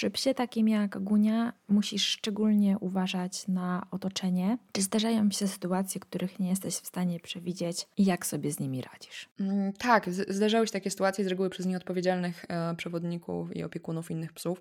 [0.00, 4.58] Przy psie takim jak Gunia musisz szczególnie uważać na otoczenie.
[4.72, 8.82] Czy zdarzają się sytuacje, których nie jesteś w stanie przewidzieć i jak sobie z nimi
[8.82, 9.28] radzisz?
[9.40, 14.32] Mm, tak, zdarzały się takie sytuacje z reguły przez nieodpowiedzialnych e, przewodników i opiekunów innych
[14.32, 14.58] psów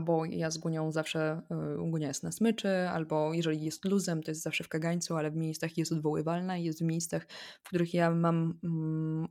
[0.00, 4.30] bo ja z Gunią zawsze, y, Gunia jest na smyczy, albo jeżeli jest luzem, to
[4.30, 7.26] jest zawsze w kagańcu, ale w miejscach jest odwoływalna i jest w miejscach,
[7.62, 9.28] w których ja mam mm,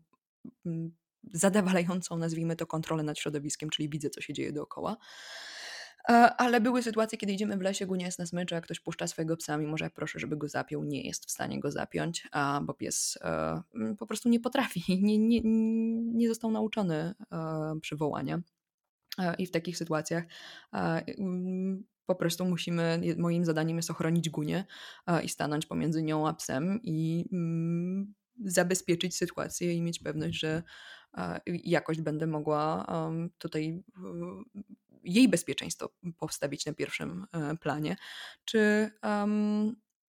[0.66, 0.92] mm,
[1.34, 4.98] zadawalającą, nazwijmy to, kontrolę nad środowiskiem, czyli widzę, co się dzieje dookoła.
[6.38, 9.38] Ale były sytuacje, kiedy idziemy w lesie, Gunia jest na smyczy, a ktoś puszcza swojego
[9.38, 12.28] psa, mimo że proszę, żeby go zapiął, nie jest w stanie go zapiąć,
[12.62, 13.62] bo pies e,
[14.00, 15.42] po prostu nie potrafi, nie, nie,
[16.14, 18.42] nie został nauczony e, przywołania.
[19.20, 20.24] E, I w takich sytuacjach
[20.74, 24.66] e, mm, po prostu musimy, moim zadaniem jest ochronić Gunię
[25.08, 28.14] e, i stanąć pomiędzy nią a psem i mm,
[28.46, 30.64] zabezpieczyć sytuację i mieć pewność, że
[31.46, 32.88] jakoś będę mogła
[33.38, 33.84] tutaj
[35.04, 37.26] jej bezpieczeństwo postawić na pierwszym
[37.60, 37.96] planie.
[38.46, 38.92] Czy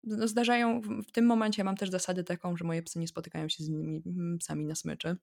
[0.04, 3.64] no zdarzają, w tym momencie mam też zasadę taką, że moje psy nie spotykają się
[3.64, 5.16] z innymi mm, psami na smyczy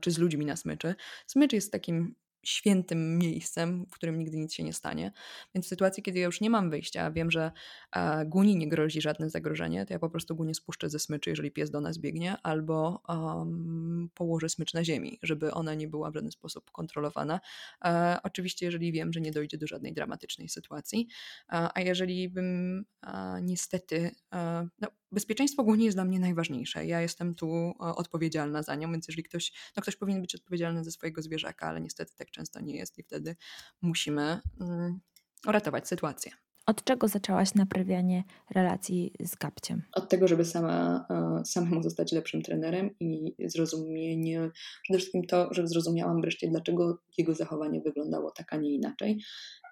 [0.00, 0.94] czy z ludźmi na smyczy.
[1.26, 2.14] Smycz jest takim
[2.48, 5.12] świętym miejscem, w którym nigdy nic się nie stanie.
[5.54, 7.52] Więc w sytuacji, kiedy ja już nie mam wyjścia, wiem, że
[7.92, 11.50] e, Guni nie grozi żadne zagrożenie, to ja po prostu Gunię spuszczę ze smyczy, jeżeli
[11.50, 16.14] pies do nas biegnie, albo um, położę smycz na ziemi, żeby ona nie była w
[16.14, 17.40] żaden sposób kontrolowana.
[17.84, 21.08] E, oczywiście, jeżeli wiem, że nie dojdzie do żadnej dramatycznej sytuacji,
[21.52, 26.86] e, a jeżeli bym e, niestety, e, no, bezpieczeństwo ogólnie jest dla mnie najważniejsze.
[26.86, 30.84] Ja jestem tu e, odpowiedzialna za nią, więc jeżeli ktoś, no ktoś powinien być odpowiedzialny
[30.84, 33.36] za swojego zwierzaka, ale niestety tak często nie jest i wtedy
[33.82, 35.00] musimy mm,
[35.46, 36.32] uratować sytuację.
[36.66, 39.82] Od czego zaczęłaś naprawianie relacji z Gabciem?
[39.92, 44.50] Od tego, żeby sama, e, samemu zostać lepszym trenerem i zrozumienie,
[44.82, 49.22] przede wszystkim to, że zrozumiałam wreszcie, dlaczego jego zachowanie wyglądało tak, a nie inaczej.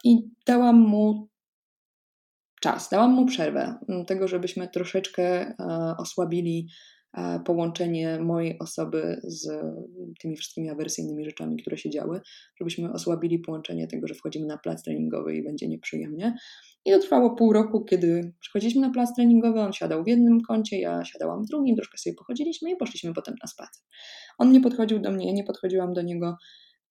[0.04, 1.28] I dałam mu
[2.64, 3.74] czas, dałam mu przerwę,
[4.06, 5.54] tego, żebyśmy troszeczkę e,
[5.98, 6.68] osłabili
[7.14, 9.48] e, połączenie mojej osoby z
[10.20, 12.20] tymi wszystkimi awersyjnymi rzeczami, które się działy,
[12.60, 16.34] żebyśmy osłabili połączenie tego, że wchodzimy na plac treningowy i będzie nieprzyjemnie.
[16.84, 20.80] I to trwało pół roku, kiedy przychodziliśmy na plac treningowy, on siadał w jednym kącie,
[20.80, 23.82] ja siadałam w drugim, troszkę sobie pochodziliśmy i poszliśmy potem na spacer.
[24.38, 26.36] On nie podchodził do mnie, ja nie podchodziłam do niego.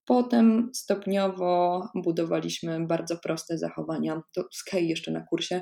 [0.06, 4.22] Potem stopniowo budowaliśmy bardzo proste zachowania.
[4.36, 5.62] To z Kay jeszcze na kursie.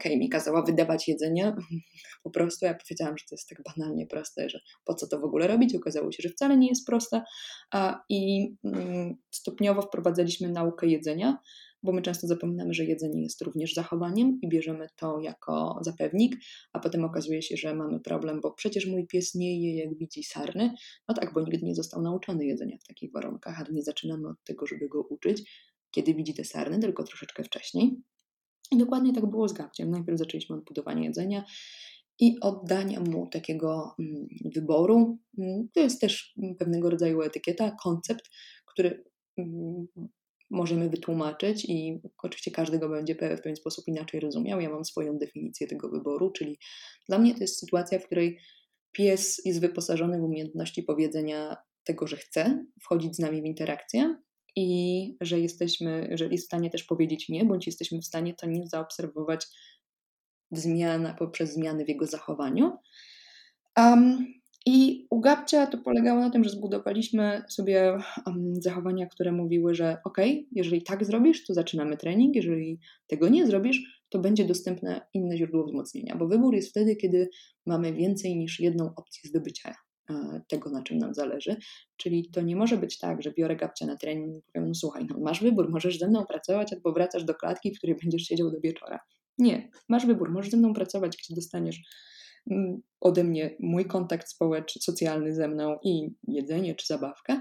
[0.00, 1.56] Kay mi kazała wydawać jedzenie.
[2.24, 5.24] Po prostu ja powiedziałam, że to jest tak banalnie proste, że po co to w
[5.24, 5.74] ogóle robić.
[5.74, 7.22] Okazało się, że wcale nie jest proste.
[8.08, 11.38] I mm, stopniowo wprowadzaliśmy naukę jedzenia
[11.82, 16.36] bo my często zapominamy, że jedzenie jest również zachowaniem i bierzemy to jako zapewnik,
[16.72, 20.24] a potem okazuje się, że mamy problem, bo przecież mój pies nie je jak widzi
[20.24, 20.74] sarny.
[21.08, 24.44] No tak, bo nigdy nie został nauczony jedzenia w takich warunkach, ale nie zaczynamy od
[24.44, 25.50] tego, żeby go uczyć,
[25.90, 27.96] kiedy widzi te sarny, tylko troszeczkę wcześniej.
[28.70, 29.90] I dokładnie tak było z Gabciem.
[29.90, 31.44] Najpierw zaczęliśmy od budowania jedzenia
[32.20, 35.18] i oddania mu takiego mm, wyboru.
[35.38, 38.30] Mm, to jest też pewnego rodzaju etykieta, koncept,
[38.66, 39.04] który
[39.38, 39.86] mm,
[40.50, 44.60] możemy wytłumaczyć i oczywiście każdy go będzie w pewien sposób inaczej rozumiał.
[44.60, 46.58] Ja mam swoją definicję tego wyboru, czyli
[47.08, 48.38] dla mnie to jest sytuacja, w której
[48.92, 54.16] pies jest wyposażony w umiejętności powiedzenia tego, że chce wchodzić z nami w interakcję
[54.56, 58.46] i że jesteśmy, że jest w stanie też powiedzieć nie, bądź jesteśmy w stanie to
[58.46, 59.46] nie zaobserwować
[60.50, 62.72] zmiana poprzez zmiany w jego zachowaniu.
[63.78, 64.26] Um,
[64.66, 69.96] i u Gabcia to polegało na tym, że zbudowaliśmy sobie um, zachowania, które mówiły, że
[70.04, 70.18] ok,
[70.52, 75.64] jeżeli tak zrobisz, to zaczynamy trening, jeżeli tego nie zrobisz, to będzie dostępne inne źródło
[75.64, 77.28] wzmocnienia, bo wybór jest wtedy, kiedy
[77.66, 79.74] mamy więcej niż jedną opcję zdobycia
[80.10, 81.56] e, tego, na czym nam zależy.
[81.96, 85.06] Czyli to nie może być tak, że biorę Gabcia na trening i powiem, no słuchaj,
[85.10, 88.50] no masz wybór, możesz ze mną pracować albo wracasz do klatki, w której będziesz siedział
[88.50, 88.98] do wieczora.
[89.38, 91.80] Nie, masz wybór, możesz ze mną pracować, gdzie dostaniesz
[93.00, 97.40] ode mnie mój kontakt społeczny, socjalny ze mną i jedzenie czy zabawkę,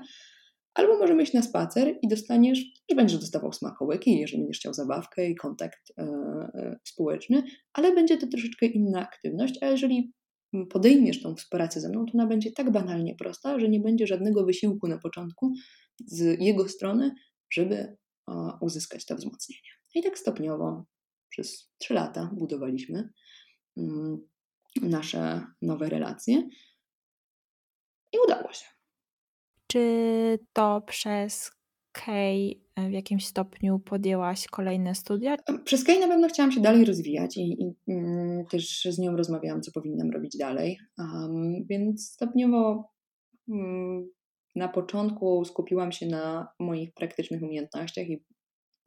[0.73, 5.29] albo możemy iść na spacer i dostaniesz, że będziesz dostawał smakołyki, jeżeli będziesz chciał zabawkę
[5.29, 7.43] i kontakt e, e, społeczny,
[7.73, 10.13] ale będzie to troszeczkę inna aktywność, a jeżeli
[10.69, 14.45] podejmiesz tą współpracę ze mną, to ona będzie tak banalnie prosta, że nie będzie żadnego
[14.45, 15.53] wysiłku na początku
[16.05, 17.11] z jego strony,
[17.53, 17.97] żeby
[18.61, 19.69] uzyskać to wzmocnienie.
[19.95, 20.85] I tak stopniowo
[21.29, 23.09] przez trzy lata budowaliśmy
[23.77, 24.17] mm,
[24.81, 26.49] nasze nowe relacje.
[28.13, 28.65] I udało się.
[29.67, 31.51] Czy to przez
[31.91, 35.37] Kay w jakimś stopniu podjęłaś kolejne studia?
[35.63, 39.61] Przez Kay na pewno chciałam się dalej rozwijać i, i mm, też z nią rozmawiałam,
[39.61, 40.77] co powinnam robić dalej.
[40.97, 42.89] Um, więc stopniowo
[43.47, 44.09] um,
[44.55, 48.23] na początku skupiłam się na moich praktycznych umiejętnościach i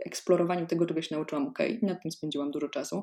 [0.07, 1.59] eksplorowaniu tego, czego się nauczyłam ok.
[1.83, 3.03] Nad tym spędziłam dużo czasu.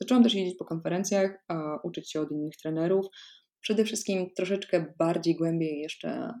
[0.00, 1.44] Zaczęłam też jeździć po konferencjach,
[1.84, 3.06] uczyć się od innych trenerów.
[3.60, 6.34] Przede wszystkim troszeczkę bardziej głębiej jeszcze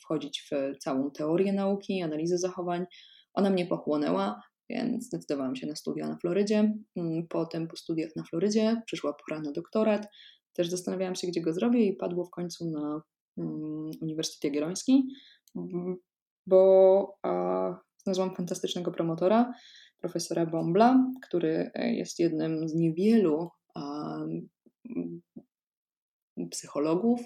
[0.00, 2.84] wchodzić w całą teorię nauki, analizę zachowań.
[3.34, 6.74] Ona mnie pochłonęła, więc zdecydowałam się na studia na Florydzie.
[6.96, 10.08] Mm, potem po studiach na Florydzie przyszła pora na doktorat.
[10.52, 13.02] Też zastanawiałam się, gdzie go zrobię i padło w końcu na
[13.36, 15.02] um, Uniwersytet Jagielloński,
[16.46, 19.52] bo a, znalazłam fantastycznego promotora,
[19.98, 24.16] profesora Bombla, który e, jest jednym z niewielu a,
[26.50, 27.20] psychologów,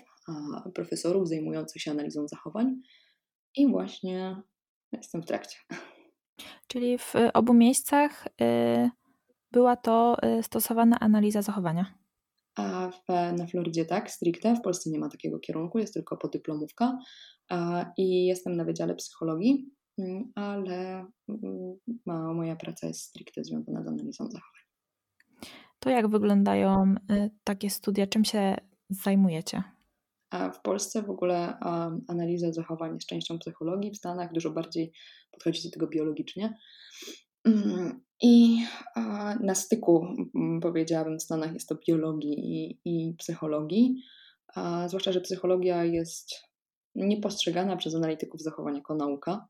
[0.74, 2.80] profesorów zajmujących się analizą zachowań
[3.56, 4.42] i właśnie
[4.92, 5.56] jestem w trakcie.
[6.66, 8.90] Czyli w obu miejscach y,
[9.50, 11.94] była to stosowana analiza zachowania.
[12.56, 13.08] A w,
[13.38, 14.54] na Florydzie tak, stricte.
[14.54, 16.98] W Polsce nie ma takiego kierunku, jest tylko podyplomówka.
[17.96, 19.76] I jestem na Wydziale Psychologii, mm,
[20.34, 24.62] ale mm, moja praca jest stricte związana z analizą zachowań.
[25.78, 28.06] To jak wyglądają y, takie studia?
[28.06, 28.56] Czym się
[28.90, 29.62] zajmujecie?
[30.54, 31.58] W Polsce w ogóle
[32.08, 34.92] analiza zachowań jest częścią psychologii, w Stanach dużo bardziej
[35.30, 36.58] podchodzi do tego biologicznie.
[37.44, 38.64] Mm, I
[39.40, 44.02] na styku, mm, powiedziałabym, w Stanach jest to biologii i, psychologii,
[44.86, 46.34] zwłaszcza, że psychologia jest
[46.94, 49.48] niepostrzegana przez analityków zachowań jako nauka,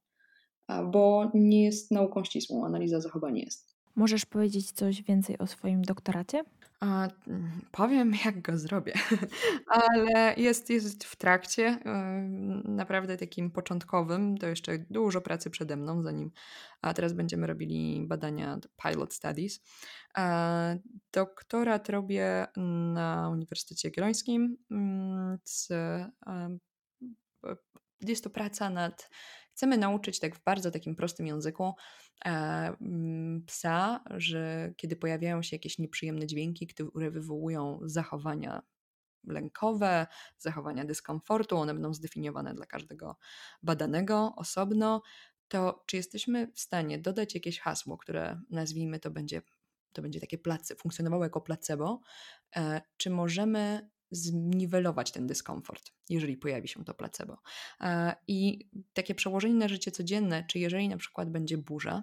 [0.92, 2.66] bo nie jest nauką ścisłą.
[2.66, 3.78] Analiza zachowań jest.
[3.96, 6.44] Możesz powiedzieć coś więcej o swoim doktoracie?
[6.80, 7.08] A,
[7.72, 8.92] powiem, jak go zrobię,
[9.66, 11.78] ale jest, jest w trakcie,
[12.64, 14.38] naprawdę takim początkowym.
[14.38, 16.30] To jeszcze dużo pracy przede mną, zanim
[16.82, 19.60] a teraz będziemy robili badania pilot studies.
[21.12, 22.46] Doktorat robię
[22.94, 24.56] na Uniwersytecie Jagiellońskim.
[24.70, 25.38] Mm,
[28.00, 29.10] jest to praca nad
[29.58, 31.74] Chcemy nauczyć tak w bardzo takim prostym języku
[32.24, 32.28] e,
[32.80, 38.62] mm, psa, że kiedy pojawiają się jakieś nieprzyjemne dźwięki, które wywołują zachowania
[39.24, 40.06] lękowe,
[40.38, 43.16] zachowania dyskomfortu, one będą zdefiniowane dla każdego
[43.62, 45.02] badanego osobno,
[45.48, 49.42] to czy jesteśmy w stanie dodać jakieś hasło, które nazwijmy to będzie,
[49.92, 52.00] to będzie takie place, funkcjonowało jako placebo,
[52.56, 57.38] e, czy możemy zniwelować ten dyskomfort, jeżeli pojawi się to placebo.
[57.80, 62.02] E, I takie przełożenie na życie codzienne, czy jeżeli na przykład będzie burza,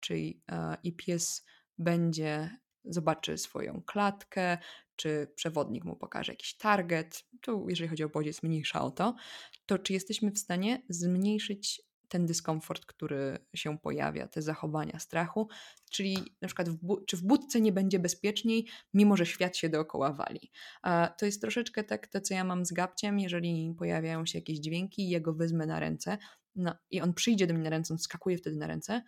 [0.00, 1.44] czyli e, i pies
[1.78, 2.50] będzie,
[2.84, 4.58] zobaczy swoją klatkę,
[4.96, 9.14] czy przewodnik mu pokaże jakiś target, tu jeżeli chodzi o bodziec mniejsza o to,
[9.66, 15.48] to czy jesteśmy w stanie zmniejszyć ten dyskomfort, który się pojawia, te zachowania strachu,
[15.90, 20.12] czyli na przykład w czy w budce nie będzie bezpieczniej, mimo że świat się dookoła
[20.12, 20.50] wali.
[20.82, 24.58] A to jest troszeczkę tak to, co ja mam z gabciem, jeżeli pojawiają się jakieś
[24.58, 26.18] dźwięki i ja wezmę na ręce
[26.54, 29.02] no, i on przyjdzie do mnie na ręce, on skakuje wtedy na ręce,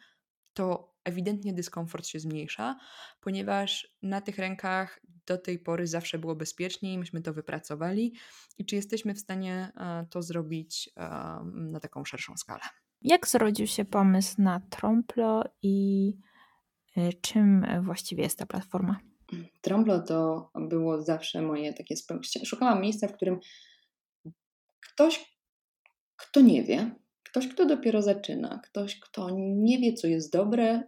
[0.52, 2.78] to ewidentnie dyskomfort się zmniejsza,
[3.20, 8.14] ponieważ na tych rękach do tej pory zawsze było bezpieczniej, myśmy to wypracowali
[8.58, 9.72] i czy jesteśmy w stanie
[10.10, 10.90] to zrobić
[11.52, 12.62] na taką szerszą skalę.
[13.02, 16.12] Jak zrodził się pomysł na Tromplo i
[16.96, 19.00] y, czym właściwie jest ta platforma?
[19.60, 21.94] Tromplo to było zawsze moje takie.
[22.44, 23.40] Szukałam miejsca, w którym
[24.80, 25.38] ktoś,
[26.16, 26.90] kto nie wie,
[27.22, 30.82] ktoś, kto dopiero zaczyna, ktoś, kto nie wie, co jest dobre,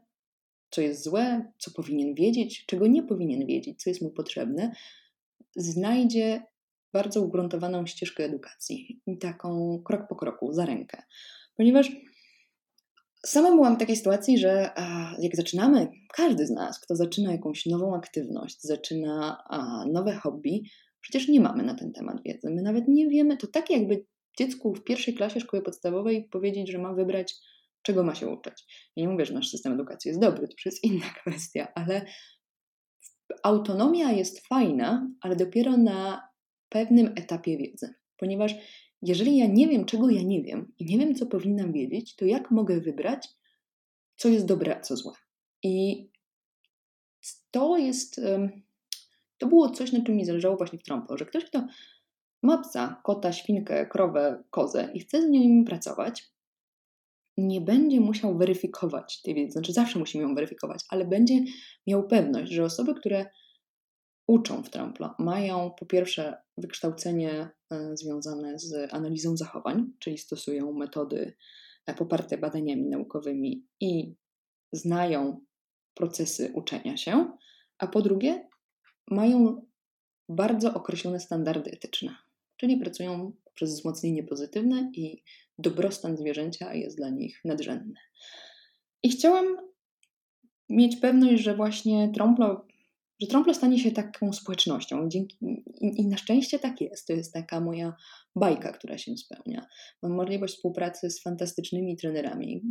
[0.71, 4.73] co jest złe, co powinien wiedzieć, czego nie powinien wiedzieć, co jest mu potrzebne,
[5.57, 6.43] znajdzie
[6.93, 11.03] bardzo ugruntowaną ścieżkę edukacji, taką krok po kroku, za rękę.
[11.61, 11.93] Ponieważ
[13.27, 14.71] sama byłam w takiej sytuacji, że
[15.19, 19.45] jak zaczynamy, każdy z nas, kto zaczyna jakąś nową aktywność, zaczyna
[19.93, 20.63] nowe hobby,
[21.01, 22.51] przecież nie mamy na ten temat wiedzy.
[22.51, 24.07] My nawet nie wiemy, to tak jakby
[24.39, 27.35] dziecku w pierwszej klasie szkoły podstawowej powiedzieć, że ma wybrać,
[27.83, 28.91] czego ma się uczyć.
[28.97, 32.07] Ja nie mówię, że nasz system edukacji jest dobry, to już jest inna kwestia, ale
[33.43, 36.29] autonomia jest fajna, ale dopiero na
[36.69, 38.55] pewnym etapie wiedzy, ponieważ
[39.03, 42.25] jeżeli ja nie wiem, czego ja nie wiem i nie wiem, co powinnam wiedzieć, to
[42.25, 43.29] jak mogę wybrać,
[44.17, 45.13] co jest dobre, a co złe?
[45.63, 46.07] I
[47.51, 48.21] to jest,
[49.39, 51.67] to było coś, na czym mi zależało właśnie w Trumpo, że ktoś, kto
[52.43, 56.31] ma psa, kota, świnkę, krowę, kozę i chce z nim pracować,
[57.37, 61.35] nie będzie musiał weryfikować tej wiedzy, znaczy zawsze musimy ją weryfikować, ale będzie
[61.87, 63.27] miał pewność, że osoby, które
[64.31, 71.37] uczą w Trampla, mają po pierwsze wykształcenie e, związane z analizą zachowań, czyli stosują metody
[71.87, 74.15] e, poparte badaniami naukowymi i
[74.73, 75.45] znają
[75.95, 77.33] procesy uczenia się,
[77.79, 78.49] a po drugie
[79.11, 79.67] mają
[80.29, 82.17] bardzo określone standardy etyczne,
[82.57, 85.23] czyli pracują przez wzmocnienie pozytywne i
[85.59, 88.01] dobrostan zwierzęcia jest dla nich nadrzędny.
[89.03, 89.57] I chciałam
[90.69, 92.67] mieć pewność, że właśnie trąplo,
[93.21, 95.09] że trąplo stanie się taką społecznością.
[95.09, 95.39] Dzięki,
[95.81, 97.07] i, I na szczęście tak jest.
[97.07, 97.95] To jest taka moja
[98.37, 99.67] bajka, która się spełnia.
[100.03, 102.63] Mam możliwość współpracy z fantastycznymi trenerami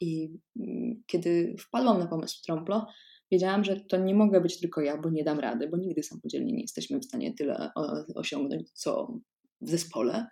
[0.00, 0.30] i
[0.60, 2.86] mm, kiedy wpadłam na pomysł trąplo,
[3.32, 6.52] wiedziałam, że to nie mogę być tylko ja, bo nie dam rady, bo nigdy samodzielnie
[6.52, 7.70] nie jesteśmy w stanie tyle
[8.14, 9.18] osiągnąć, co
[9.60, 10.26] w zespole.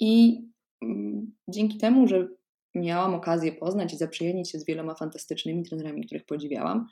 [0.00, 0.42] I
[0.82, 2.28] mm, dzięki temu, że
[2.74, 6.86] miałam okazję poznać i zaprzyjaźnić się z wieloma fantastycznymi trenerami, których podziwiałam,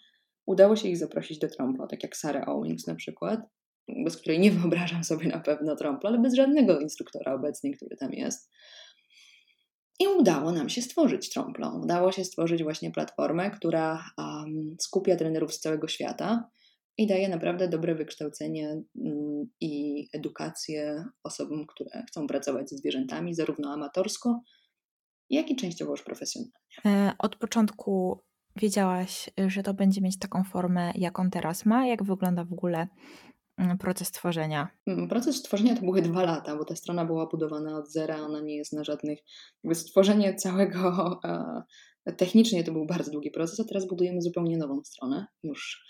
[0.47, 3.41] udało się ich zaprosić do Trompla, tak jak Sarah Owings na przykład,
[4.05, 8.13] bez której nie wyobrażam sobie na pewno Trompla, ale bez żadnego instruktora obecnie, który tam
[8.13, 8.51] jest.
[10.01, 11.81] I udało nam się stworzyć Tromplą.
[11.83, 16.51] Udało się stworzyć właśnie platformę, która um, skupia trenerów z całego świata
[16.99, 23.73] i daje naprawdę dobre wykształcenie um, i edukację osobom, które chcą pracować ze zwierzętami, zarówno
[23.73, 24.41] amatorsko,
[25.31, 26.53] jak i częściowo już profesjonalnie.
[26.87, 28.21] E, od początku
[28.57, 31.87] wiedziałaś, że to będzie mieć taką formę, jaką teraz ma?
[31.87, 32.89] Jak wygląda w ogóle
[33.59, 34.69] mm, proces tworzenia?
[34.87, 38.41] Mm, proces tworzenia to były dwa lata, bo ta strona była budowana od zera, ona
[38.41, 39.19] nie jest na żadnych.
[39.73, 41.21] Stworzenie całego.
[42.05, 45.27] E, technicznie to był bardzo długi proces, a teraz budujemy zupełnie nową stronę.
[45.43, 45.87] Już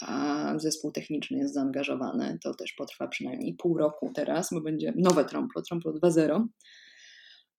[0.00, 2.38] a zespół techniczny jest zaangażowany.
[2.42, 6.46] To też potrwa przynajmniej pół roku teraz, bo będzie nowe Tromplo, Tromplo 2.0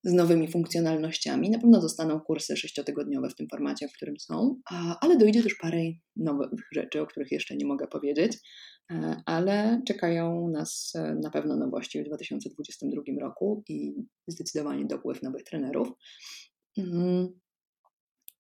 [0.04, 1.50] z nowymi funkcjonalnościami.
[1.50, 4.62] Na pewno zostaną kursy sześciotygodniowe w tym formacie, w którym są,
[5.02, 5.84] ale dojdzie też parę
[6.16, 8.38] nowych rzeczy, o których jeszcze nie mogę powiedzieć,
[8.92, 13.96] e, ale czekają nas e, na pewno nowości w 2022 roku i
[14.28, 15.88] zdecydowanie dopływ nowych trenerów.
[16.78, 17.40] Mm,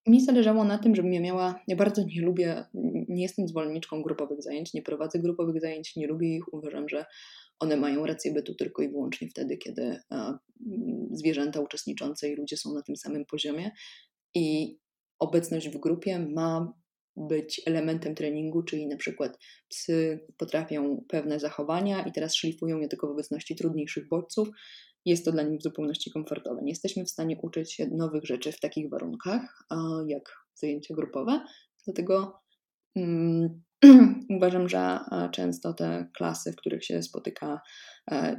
[0.07, 1.59] mi zależało na tym, żebym ja miała.
[1.67, 2.65] Ja bardzo nie lubię,
[3.09, 6.53] nie jestem zwolenniczką grupowych zajęć, nie prowadzę grupowych zajęć, nie lubię ich.
[6.53, 7.05] Uważam, że
[7.59, 9.99] one mają rację bytu tylko i wyłącznie wtedy, kiedy
[11.11, 13.71] zwierzęta uczestniczące i ludzie są na tym samym poziomie.
[14.35, 14.77] I
[15.19, 16.73] obecność w grupie ma
[17.17, 19.37] być elementem treningu, czyli na przykład
[19.69, 24.49] psy potrafią pewne zachowania i teraz szlifują je tylko w obecności trudniejszych bodźców.
[25.05, 26.61] Jest to dla nich w zupełności komfortowe.
[26.63, 29.65] Nie jesteśmy w stanie uczyć się nowych rzeczy w takich warunkach,
[30.07, 31.45] jak zajęcia grupowe,
[31.85, 32.39] dlatego
[32.95, 33.63] mm,
[34.37, 34.99] Uważam, że
[35.31, 37.61] często te klasy, w których się spotyka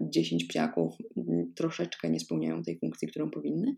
[0.00, 0.94] 10 e, psiaków,
[1.56, 3.76] troszeczkę nie spełniają tej funkcji, którą powinny.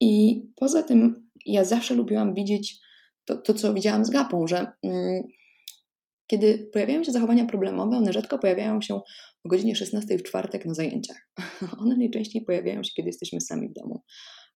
[0.00, 2.80] I poza tym, ja zawsze lubiłam widzieć
[3.24, 5.22] to, to co widziałam z gapą, że mm,
[6.26, 10.74] kiedy pojawiają się zachowania problemowe, one rzadko pojawiają się o godzinie 16 w czwartek na
[10.74, 11.30] zajęciach.
[11.82, 14.02] One najczęściej pojawiają się, kiedy jesteśmy sami w domu.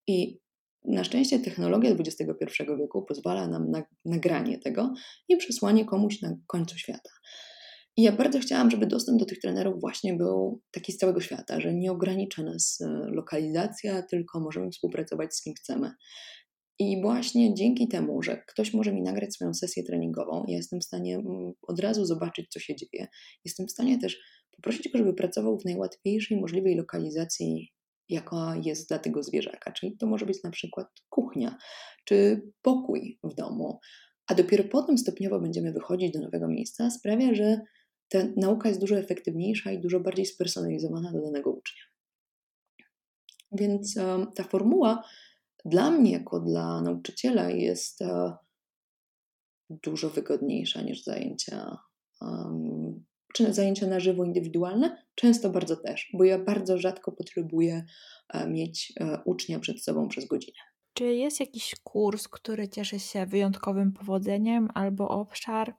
[0.06, 0.38] I
[0.84, 2.44] na szczęście technologia XXI
[2.78, 4.94] wieku pozwala nam na nagranie tego
[5.28, 7.10] i przesłanie komuś na końcu świata.
[7.96, 11.60] I ja bardzo chciałam, żeby dostęp do tych trenerów właśnie był taki z całego świata,
[11.60, 15.90] że nie ogranicza nas e, lokalizacja, tylko możemy współpracować z kim chcemy.
[16.78, 20.84] I właśnie dzięki temu, że ktoś może mi nagrać swoją sesję treningową, ja jestem w
[20.84, 23.06] stanie mm, od razu zobaczyć, co się dzieje.
[23.44, 24.18] Jestem w stanie też
[24.56, 27.72] poprosić go, żeby pracował w najłatwiejszej możliwej lokalizacji
[28.08, 29.72] jaka jest dla tego zwierzaka.
[29.72, 31.58] Czyli to może być na przykład kuchnia
[32.04, 33.78] czy pokój w domu.
[34.26, 37.60] A dopiero potem stopniowo będziemy wychodzić do nowego miejsca, sprawia, że
[38.08, 41.82] ta nauka jest dużo efektywniejsza i dużo bardziej spersonalizowana do danego ucznia.
[43.52, 45.04] Więc um, ta formuła
[45.64, 48.32] dla mnie, jako dla nauczyciela, jest uh,
[49.70, 51.78] dużo wygodniejsza niż zajęcia
[52.20, 54.96] um, czy zajęcia na żywo indywidualne?
[55.14, 57.84] Często bardzo też, bo ja bardzo rzadko potrzebuję
[58.28, 60.58] e, mieć e, ucznia przed sobą przez godzinę.
[60.92, 65.74] Czy jest jakiś kurs, który cieszy się wyjątkowym powodzeniem albo obszar,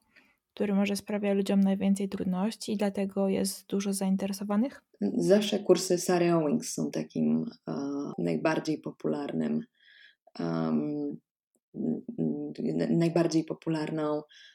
[0.53, 4.83] który może sprawia ludziom najwięcej trudności i dlatego jest dużo zainteresowanych?
[5.17, 9.61] Zawsze kursy Sary Owings są takim uh, najbardziej popularnym,
[10.39, 11.17] um,
[12.89, 14.54] najbardziej popularną E,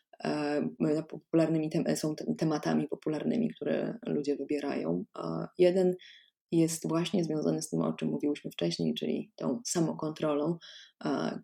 [1.09, 5.05] popularnymi tem są tematami popularnymi, które ludzie wybierają.
[5.59, 5.97] Jeden
[6.53, 10.59] jest właśnie związany z tym, o czym mówiłyśmy wcześniej, czyli tą samokontrolą.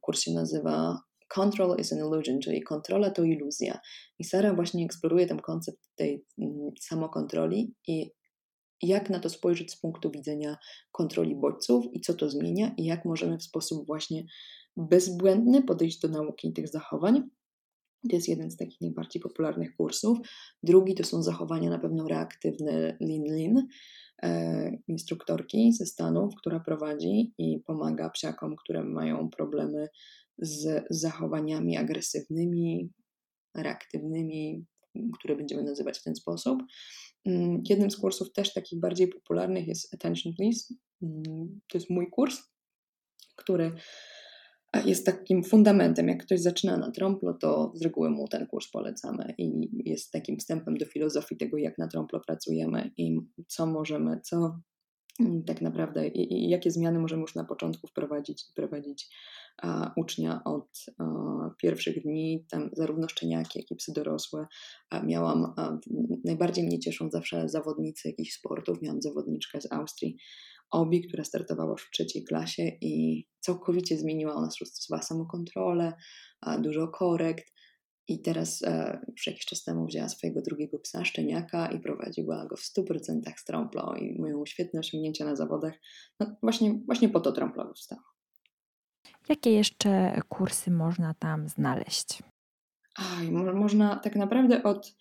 [0.01, 3.81] Kurs się nazywa Control is an illusion, czyli kontrola to iluzja.
[4.19, 8.11] I Sara właśnie eksploruje ten koncept tej mm, samokontroli i
[8.83, 10.57] jak na to spojrzeć z punktu widzenia
[10.93, 14.25] kontroli bodźców i co to zmienia i jak możemy w sposób właśnie
[14.77, 17.29] bezbłędny podejść do nauki tych zachowań
[18.09, 20.19] to jest jeden z takich najbardziej popularnych kursów.
[20.63, 23.67] Drugi to są zachowania na pewno reaktywne Lin-Lin,
[24.23, 29.89] e, instruktorki ze Stanów, która prowadzi i pomaga psiakom, które mają problemy
[30.39, 32.91] z zachowaniami agresywnymi,
[33.55, 34.67] reaktywnymi,
[35.19, 36.63] które będziemy nazywać w ten sposób.
[37.25, 40.75] Mm, jednym z kursów też takich bardziej popularnych jest Attention Please.
[41.03, 42.43] Mm, to jest mój kurs,
[43.37, 43.73] który
[44.85, 46.09] jest takim fundamentem.
[46.09, 50.39] Jak ktoś zaczyna na trąplo, to z reguły mu ten kurs polecamy i jest takim
[50.39, 53.19] wstępem do filozofii tego, jak na trąplo pracujemy i
[53.49, 54.61] co możemy, co
[55.47, 59.09] tak naprawdę i, i jakie zmiany możemy już na początku wprowadzić prowadzić
[59.63, 60.69] a, ucznia od
[60.99, 61.05] a,
[61.63, 64.47] pierwszych dni, tam zarówno szczeniaki, jak i psy dorosłe.
[64.91, 65.55] A, miałam,
[66.25, 70.17] najbardziej mnie cieszą zawsze zawodnicy jakichś sportów, miałam zawodniczkę z Austrii,
[70.71, 74.35] Obi, która startowała już w trzeciej klasie i całkowicie zmieniła.
[74.35, 75.93] Ona stosowała samokontrolę,
[76.63, 77.57] dużo korekt
[78.09, 82.57] i teraz e, już jakiś czas temu wzięła swojego drugiego psa, szczeniaka i prowadziła go
[82.57, 85.75] w 100% z trąplą i mają świetne osiągnięcia na zawodach.
[86.21, 88.03] No właśnie, właśnie po to trąpla powstała.
[89.29, 92.23] Jakie jeszcze kursy można tam znaleźć?
[92.97, 94.97] Aj, można tak naprawdę od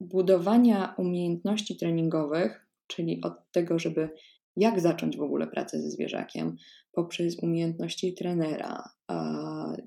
[0.00, 4.10] budowania umiejętności treningowych, czyli od tego, żeby
[4.58, 6.56] jak zacząć w ogóle pracę ze zwierzakiem
[6.92, 8.82] poprzez umiejętności trenera,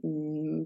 [0.04, 0.66] mm,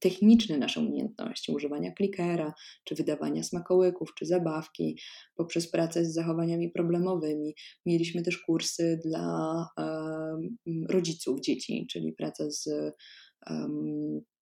[0.00, 4.98] techniczne nasze umiejętności, używania klikera, czy wydawania smakołyków, czy zabawki,
[5.34, 7.54] poprzez pracę z zachowaniami problemowymi.
[7.86, 9.66] Mieliśmy też kursy dla
[10.88, 12.68] rodziców dzieci, czyli pracę z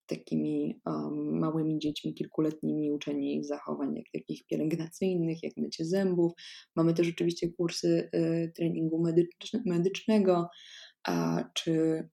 [0.06, 6.32] takimi um, małymi dziećmi kilkuletnimi, uczenie ich zachowań jak takich pielęgnacyjnych, jak mycie zębów.
[6.76, 10.48] Mamy też oczywiście kursy y, treningu medycz medycznego,
[11.06, 12.08] a, czy y,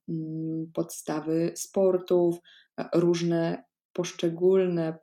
[0.73, 2.35] podstawy sportów,
[2.93, 4.99] różne poszczególne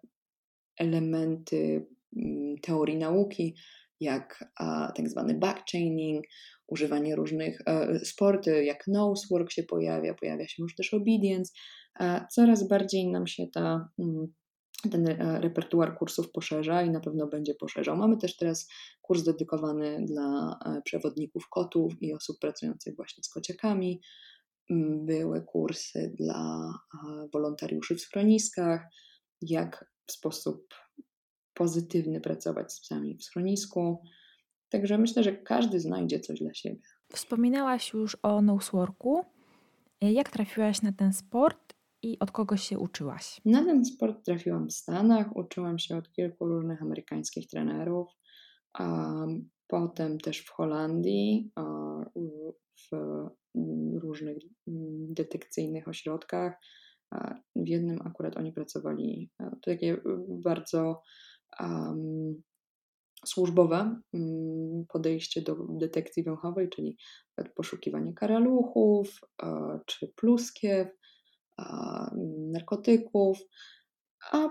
[0.78, 3.54] elementy y, teorii nauki,
[4.00, 6.24] jak a, tak zwany backchaining,
[6.70, 11.52] używanie różnych e, sporty, jak nosework się pojawia, pojawia się już też obedience,
[12.30, 14.26] coraz bardziej nam się ta, mm,
[14.90, 17.96] ten e, repertuar kursów poszerza i na pewno będzie poszerzał.
[17.96, 18.68] Mamy też teraz
[19.02, 24.00] kurs dedykowany dla e, przewodników kotów i osób pracujących właśnie z kociakami.
[24.70, 28.82] Mm, były kursy dla e, wolontariuszy w schroniskach,
[29.42, 30.74] jak w sposób
[31.54, 34.02] pozytywny pracować z psami w schronisku.
[34.70, 36.80] Także myślę, że każdy znajdzie coś dla siebie.
[37.12, 39.24] Wspominałaś już o noseworku.
[40.00, 43.40] Jak trafiłaś na ten sport i od kogo się uczyłaś?
[43.44, 48.08] Na ten sport trafiłam w Stanach, uczyłam się od kilku różnych amerykańskich trenerów,
[49.66, 51.52] potem też w Holandii,
[52.92, 52.96] w
[54.02, 54.36] różnych
[54.68, 56.54] mm, detekcyjnych ośrodkach.
[57.56, 61.02] W jednym akurat oni pracowali, to takie bardzo
[61.60, 62.42] um,
[63.26, 66.96] służbowe mm, podejście do detekcji węchowej, czyli
[67.54, 69.20] poszukiwanie karaluchów
[69.86, 70.88] czy pluskiew,
[72.52, 73.38] narkotyków,
[74.32, 74.48] a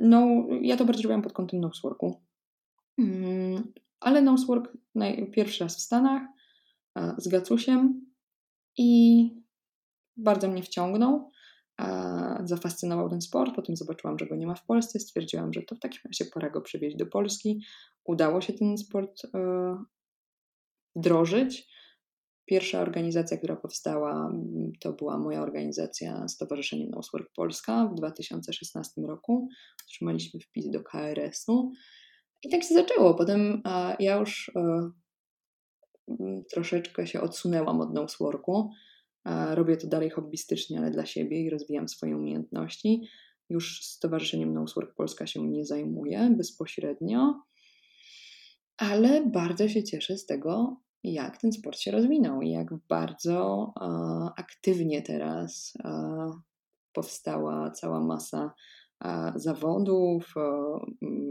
[0.00, 2.22] no, ja to bardziej robiłam pod kątem noseworku.
[2.98, 4.76] Mm, ale nosework
[5.32, 6.22] pierwszy raz w Stanach
[7.18, 8.06] z Gacusiem
[8.78, 9.30] i
[10.16, 11.30] bardzo mnie wciągnął.
[12.44, 15.78] Zafascynował ten sport, potem zobaczyłam, że go nie ma w Polsce, stwierdziłam, że to w
[15.78, 17.64] takim razie pora go przywieźć do Polski.
[18.04, 19.38] Udało się ten sport e,
[20.96, 21.68] wdrożyć.
[22.46, 24.32] Pierwsza organizacja, która powstała,
[24.80, 29.48] to była moja organizacja Stowarzyszenie Nosework Polska w 2016 roku.
[29.86, 31.70] Otrzymaliśmy wpis do KRS-u
[32.42, 33.14] i tak się zaczęło.
[33.14, 33.62] Potem
[33.98, 34.90] ja już e,
[36.52, 38.70] troszeczkę się odsunęłam od Noseworku.
[39.50, 43.08] Robię to dalej hobbystycznie, ale dla siebie i rozwijam swoje umiejętności.
[43.50, 47.42] Już Stowarzyszeniem Nosework Polska się nie zajmuję bezpośrednio,
[48.76, 53.84] ale bardzo się cieszę z tego, jak ten sport się rozwinął i jak bardzo e,
[54.36, 56.30] aktywnie teraz e,
[56.92, 58.54] powstała cała masa
[59.04, 60.34] e, zawodów,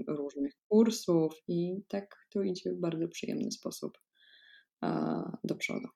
[0.08, 3.98] różnych kursów i tak to idzie w bardzo przyjemny sposób
[5.44, 5.88] do przodu.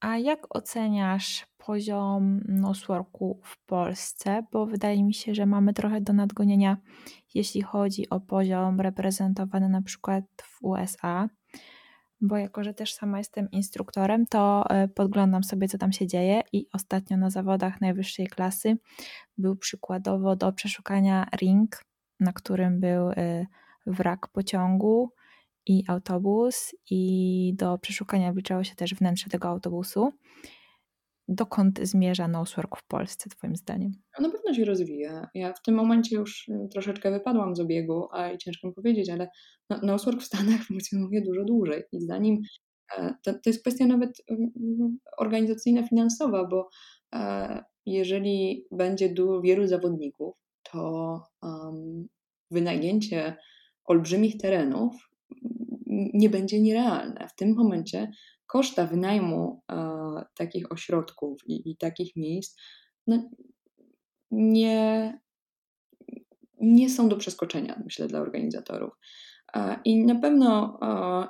[0.00, 4.42] A jak oceniasz poziom noseworku w Polsce?
[4.52, 6.76] Bo wydaje mi się, że mamy trochę do nadgonienia,
[7.34, 11.28] jeśli chodzi o poziom reprezentowany na przykład w USA
[12.20, 16.42] bo jako, że też sama jestem instruktorem, to e, podglądam sobie, co tam się dzieje
[16.52, 18.76] i ostatnio na zawodach najwyższej klasy
[19.38, 21.84] był przykładowo do przeszukania ring,
[22.20, 23.46] na którym był e,
[23.86, 25.12] wrak pociągu
[25.66, 30.12] i autobus i do przeszukania wliczało się też wnętrze tego autobusu
[31.28, 33.92] dokąd zmierza Nosework w Polsce, Twoim zdaniem?
[34.20, 35.28] Na pewno się rozwija.
[35.34, 39.10] Ja w tym momencie już y, troszeczkę wypadłam z obiegu, a i ciężko mi powiedzieć,
[39.10, 39.28] ale
[39.70, 42.36] no, Nosework w Stanach funkcjonuje dużo dłużej i zdaniem
[42.98, 44.10] e, to, to jest kwestia nawet
[45.18, 46.68] organizacyjna, finansowa, bo
[47.14, 50.34] e, jeżeli będzie wielu zawodników,
[50.72, 52.08] to um,
[52.50, 53.36] wynajęcie
[53.84, 54.92] olbrzymich terenów
[56.14, 57.28] nie będzie nierealne.
[57.28, 58.10] W tym momencie
[58.46, 59.62] koszta wynajmu
[60.38, 62.60] takich ośrodków i, i takich miejsc
[63.06, 63.30] no,
[64.30, 65.20] nie,
[66.60, 68.92] nie są do przeskoczenia, myślę, dla organizatorów.
[69.84, 70.78] I na pewno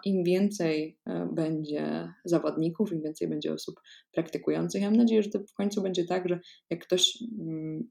[0.04, 3.80] im więcej e, będzie zawodników, im więcej będzie osób
[4.12, 7.90] praktykujących, ja mam nadzieję, że to w końcu będzie tak, że jak ktoś mm,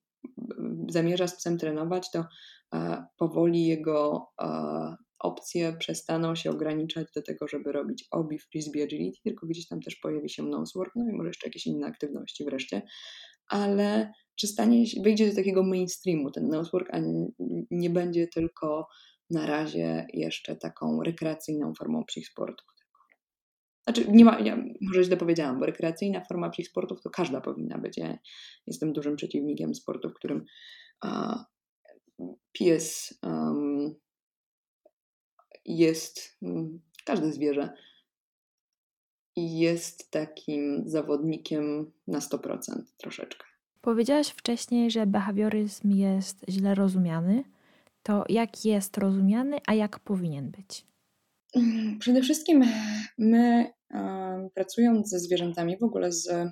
[0.89, 2.25] zamierza z psem trenować, to
[2.73, 9.19] e, powoli jego e, opcje przestaną się ograniczać do tego, żeby robić obi, frisbee, agility,
[9.23, 12.81] tylko gdzieś tam też pojawi się nosework, no i może jeszcze jakieś inne aktywności wreszcie,
[13.47, 16.99] ale że stanie wyjdzie do takiego mainstreamu ten nosework, a
[17.71, 18.87] nie, będzie tylko
[19.29, 22.67] na razie jeszcze taką rekreacyjną formą psich sportów.
[23.83, 27.77] Znaczy, nie ma, ja może źle powiedziałam, bo rekreacyjna forma psich sportów to każda powinna
[27.77, 27.97] być.
[27.97, 28.17] Ja
[28.67, 30.45] jestem dużym przeciwnikiem sportu, w którym
[32.51, 33.95] pies um,
[35.65, 37.69] jest, um, każde zwierzę
[39.35, 43.45] jest takim zawodnikiem na 100% troszeczkę.
[43.81, 47.43] Powiedziałaś wcześniej, że behawioryzm jest źle rozumiany.
[48.03, 50.85] To jak jest rozumiany, a jak powinien być?
[51.99, 52.63] Przede wszystkim
[53.17, 53.73] my
[54.53, 56.51] pracując ze zwierzętami, w ogóle z mm,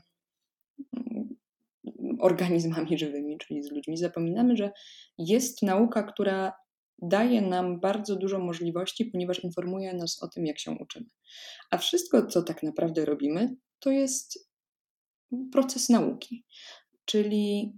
[2.19, 4.71] organizmami żywymi, czyli z ludźmi, zapominamy, że
[5.17, 6.53] jest nauka, która
[7.01, 11.05] daje nam bardzo dużo możliwości, ponieważ informuje nas o tym, jak się uczymy.
[11.71, 14.49] A wszystko, co tak naprawdę robimy, to jest
[15.51, 16.45] proces nauki.
[17.05, 17.77] Czyli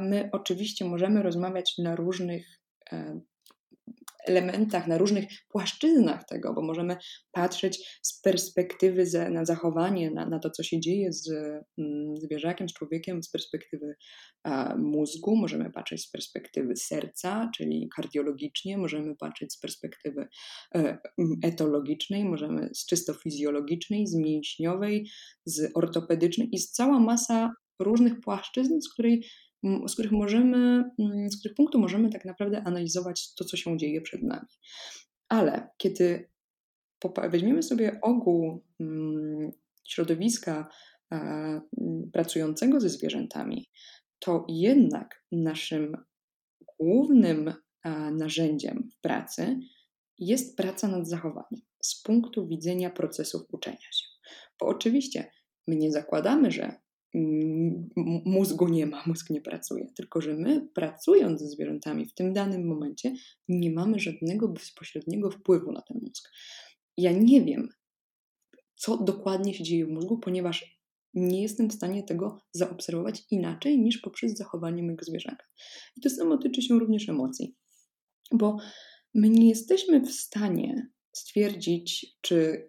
[0.00, 2.60] my oczywiście możemy rozmawiać na różnych
[2.92, 3.20] e,
[4.26, 6.96] elementach, na różnych płaszczyznach tego, bo możemy
[7.32, 11.30] patrzeć z perspektywy na zachowanie, na, na to, co się dzieje z
[11.78, 13.94] mm, zwierzakiem, z człowiekiem, z perspektywy
[14.78, 20.28] mózgu, możemy patrzeć z perspektywy serca, czyli kardiologicznie, możemy patrzeć z perspektywy
[20.74, 20.98] e,
[21.44, 25.08] etologicznej, możemy z czysto fizjologicznej, z mięśniowej,
[25.44, 29.24] z ortopedycznej i z cała masa różnych płaszczyzn, z której
[29.86, 30.84] z których możemy,
[31.32, 34.48] z których punktu możemy tak naprawdę analizować to, co się dzieje przed nami.
[35.28, 36.30] Ale kiedy
[37.30, 38.64] weźmiemy sobie ogół
[39.88, 40.68] środowiska
[42.12, 43.70] pracującego ze zwierzętami,
[44.18, 45.96] to jednak naszym
[46.80, 47.54] głównym
[48.12, 49.60] narzędziem w pracy
[50.18, 54.06] jest praca nad zachowaniem z punktu widzenia procesów uczenia się.
[54.60, 55.30] Bo oczywiście
[55.66, 56.81] my nie zakładamy, że
[58.24, 59.86] mózgu nie ma, mózg nie pracuje.
[59.96, 63.14] Tylko, że my pracując ze zwierzętami w tym danym momencie
[63.48, 66.30] nie mamy żadnego bezpośredniego wpływu na ten mózg.
[66.96, 67.68] Ja nie wiem,
[68.76, 70.82] co dokładnie się dzieje w mózgu, ponieważ
[71.14, 75.46] nie jestem w stanie tego zaobserwować inaczej niż poprzez zachowanie mojego zwierzaka.
[75.96, 77.54] I to samo tyczy się również emocji,
[78.32, 78.56] bo
[79.14, 82.68] my nie jesteśmy w stanie stwierdzić, czy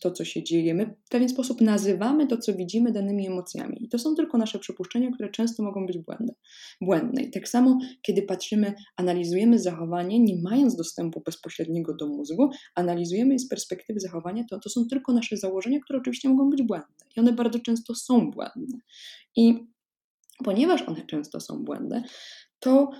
[0.00, 3.84] to, co się dzieje, my w pewien sposób nazywamy to, co widzimy, danymi emocjami.
[3.84, 6.34] I to są tylko nasze przypuszczenia, które często mogą być błędne.
[6.80, 7.22] błędne.
[7.22, 13.38] I tak samo, kiedy patrzymy, analizujemy zachowanie, nie mając dostępu bezpośredniego do mózgu, analizujemy je
[13.38, 17.06] z perspektywy zachowania, to, to są tylko nasze założenia, które oczywiście mogą być błędne.
[17.16, 18.78] I one bardzo często są błędne.
[19.36, 19.54] I
[20.44, 22.02] ponieważ one często są błędne,
[22.58, 22.90] to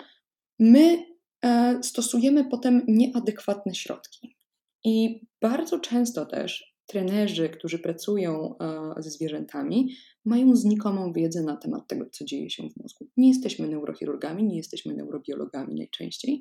[0.58, 1.06] my
[1.44, 4.36] e, stosujemy potem nieadekwatne środki.
[4.84, 11.88] I bardzo często też trenerzy, którzy pracują e, ze zwierzętami, mają znikomą wiedzę na temat
[11.88, 13.08] tego, co dzieje się w mózgu.
[13.16, 16.40] Nie jesteśmy neurochirurgami, nie jesteśmy neurobiologami najczęściej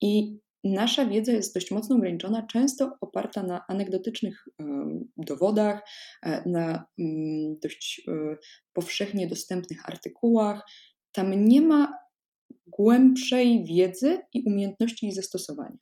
[0.00, 4.44] i nasza wiedza jest dość mocno ograniczona, często oparta na anegdotycznych
[5.16, 5.82] dowodach,
[6.22, 8.36] e, na mm, dość e,
[8.72, 10.62] powszechnie dostępnych artykułach.
[11.12, 11.92] Tam nie ma
[12.66, 15.78] głębszej wiedzy i umiejętności jej zastosowania.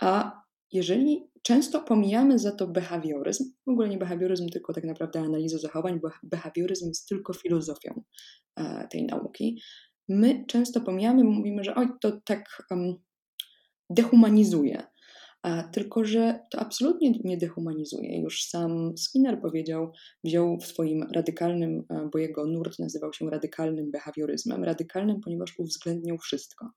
[0.00, 0.43] A
[0.74, 6.00] jeżeli często pomijamy za to behawioryzm, w ogóle nie behawioryzm, tylko tak naprawdę analizę zachowań,
[6.00, 8.02] bo behawioryzm jest tylko filozofią
[8.56, 9.60] e, tej nauki,
[10.08, 12.94] my często pomijamy, mówimy, że oj, to tak um,
[13.90, 14.86] dehumanizuje.
[15.72, 18.20] Tylko, że to absolutnie nie dehumanizuje.
[18.20, 19.92] Już sam Skinner powiedział,
[20.24, 24.64] wziął w swoim radykalnym, e, bo jego nurt nazywał się radykalnym behawioryzmem.
[24.64, 26.70] Radykalnym, ponieważ uwzględniał wszystko.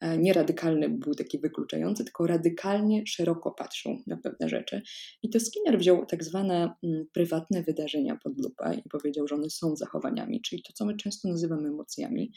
[0.00, 4.82] E, nie radykalny był taki wykluczający, tylko radykalnie szeroko patrzył na pewne rzeczy.
[5.22, 9.50] I to Skinner wziął tak zwane mm, prywatne wydarzenia pod lupę i powiedział, że one
[9.50, 12.32] są zachowaniami, czyli to, co my często nazywamy emocjami,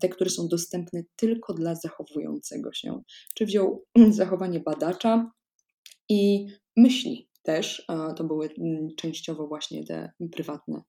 [0.00, 3.02] te, które są dostępne tylko dla zachowującego się.
[3.34, 5.11] Czy wziął zachowanie badacza
[6.08, 6.46] i
[6.76, 8.48] myśli też, to były
[8.96, 10.82] częściowo właśnie te prywatne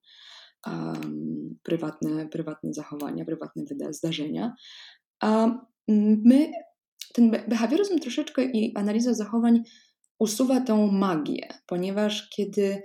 [0.66, 4.54] Um, prywatne, prywatne zachowania, prywatne zdarzenia.
[5.20, 5.58] A
[5.88, 6.52] my,
[7.14, 9.62] ten behawioryzm troszeczkę i analiza zachowań
[10.18, 12.82] usuwa tą magię, ponieważ kiedy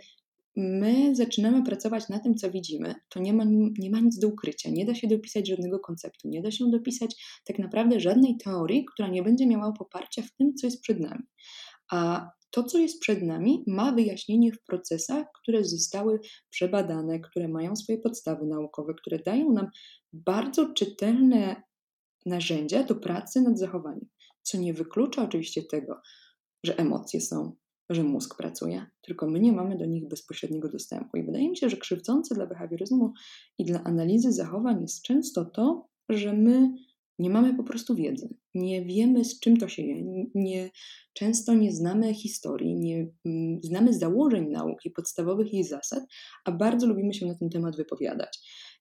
[0.59, 3.43] my zaczynamy pracować na tym, co widzimy, to nie ma,
[3.79, 7.39] nie ma nic do ukrycia, nie da się dopisać żadnego konceptu, nie da się dopisać
[7.45, 11.23] tak naprawdę żadnej teorii, która nie będzie miała poparcia w tym, co jest przed nami.
[11.91, 16.19] A to, co jest przed nami, ma wyjaśnienie w procesach, które zostały
[16.49, 19.67] przebadane, które mają swoje podstawy naukowe, które dają nam
[20.13, 21.63] bardzo czytelne
[22.25, 24.09] narzędzia do pracy nad zachowaniem,
[24.41, 26.01] co nie wyklucza oczywiście tego,
[26.63, 27.55] że emocje są,
[27.89, 31.17] że mózg pracuje, tylko my nie mamy do nich bezpośredniego dostępu.
[31.17, 33.13] I wydaje mi się, że krzywdzące dla behawioryzmu
[33.57, 36.73] i dla analizy zachowań jest często to, że my
[37.19, 38.35] nie mamy po prostu wiedzy.
[38.53, 40.03] Nie wiemy, z czym to się je.
[40.35, 40.69] Nie,
[41.13, 46.03] często nie znamy historii, nie mm, znamy założeń nauki, podstawowych jej zasad,
[46.45, 48.39] a bardzo lubimy się na ten temat wypowiadać.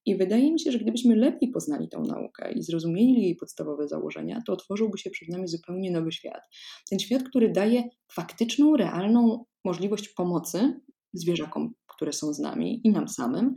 [0.09, 4.43] I wydaje mi się, że gdybyśmy lepiej poznali tę naukę i zrozumieli jej podstawowe założenia,
[4.47, 6.43] to otworzyłby się przed nami zupełnie nowy świat.
[6.91, 10.81] Ten świat, który daje faktyczną, realną możliwość pomocy
[11.13, 13.55] zwierzakom, które są z nami i nam samym,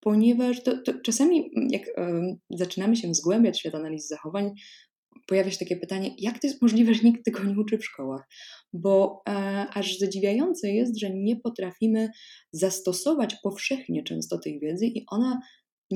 [0.00, 1.92] ponieważ to, to czasami, jak y,
[2.50, 4.50] zaczynamy się zgłębiać w świat analiz zachowań,
[5.26, 8.28] pojawia się takie pytanie, jak to jest możliwe, że nikt tego nie uczy w szkołach?
[8.72, 9.32] Bo e,
[9.74, 12.10] aż zadziwiające jest, że nie potrafimy
[12.52, 15.40] zastosować powszechnie często tej wiedzy i ona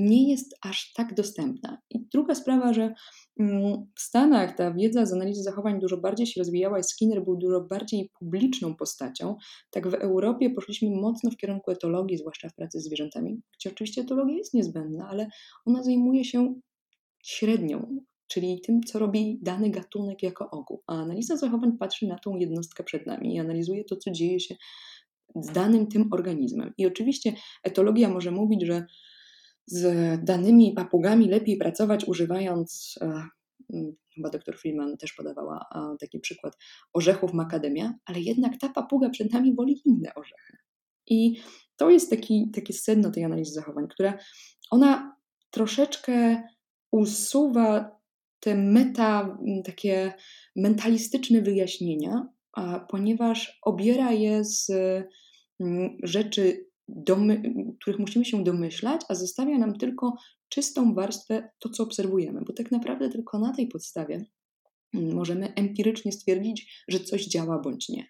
[0.01, 1.79] nie jest aż tak dostępna.
[1.91, 2.95] I druga sprawa, że
[3.41, 7.37] mm, w Stanach ta wiedza z analizy zachowań dużo bardziej się rozwijała i Skinner był
[7.37, 9.37] dużo bardziej publiczną postacią.
[9.71, 14.01] Tak w Europie poszliśmy mocno w kierunku etologii, zwłaszcza w pracy z zwierzętami, gdzie oczywiście
[14.01, 15.29] etologia jest niezbędna, ale
[15.67, 16.55] ona zajmuje się
[17.25, 20.83] średnią, czyli tym, co robi dany gatunek jako ogół.
[20.87, 24.57] A analiza zachowań patrzy na tą jednostkę przed nami i analizuje to, co dzieje się
[25.43, 26.73] z danym tym organizmem.
[26.79, 27.33] I oczywiście
[27.65, 28.87] etologia może mówić, że
[29.67, 33.23] z danymi papugami lepiej pracować, używając, e,
[34.15, 35.67] chyba dr Freeman też podawała
[36.01, 36.57] taki przykład,
[36.93, 40.57] orzechów makademia, ale jednak ta papuga przed nami woli inne orzechy.
[41.07, 41.41] I
[41.77, 44.19] to jest taki, takie sedno tej analizy zachowań, która
[44.71, 45.17] ona
[45.51, 46.43] troszeczkę
[46.91, 47.97] usuwa
[48.41, 50.13] te meta, takie
[50.57, 52.29] mentalistyczne wyjaśnienia,
[52.89, 54.73] ponieważ obiera je z
[56.03, 56.67] rzeczy
[57.81, 60.17] których musimy się domyślać, a zostawia nam tylko
[60.49, 64.25] czystą warstwę to, co obserwujemy, bo tak naprawdę tylko na tej podstawie
[64.93, 68.07] możemy empirycznie stwierdzić, że coś działa bądź nie.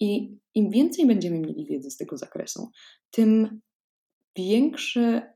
[0.00, 2.70] I im więcej będziemy mieli wiedzy z tego zakresu,
[3.10, 3.60] tym
[4.36, 5.34] większe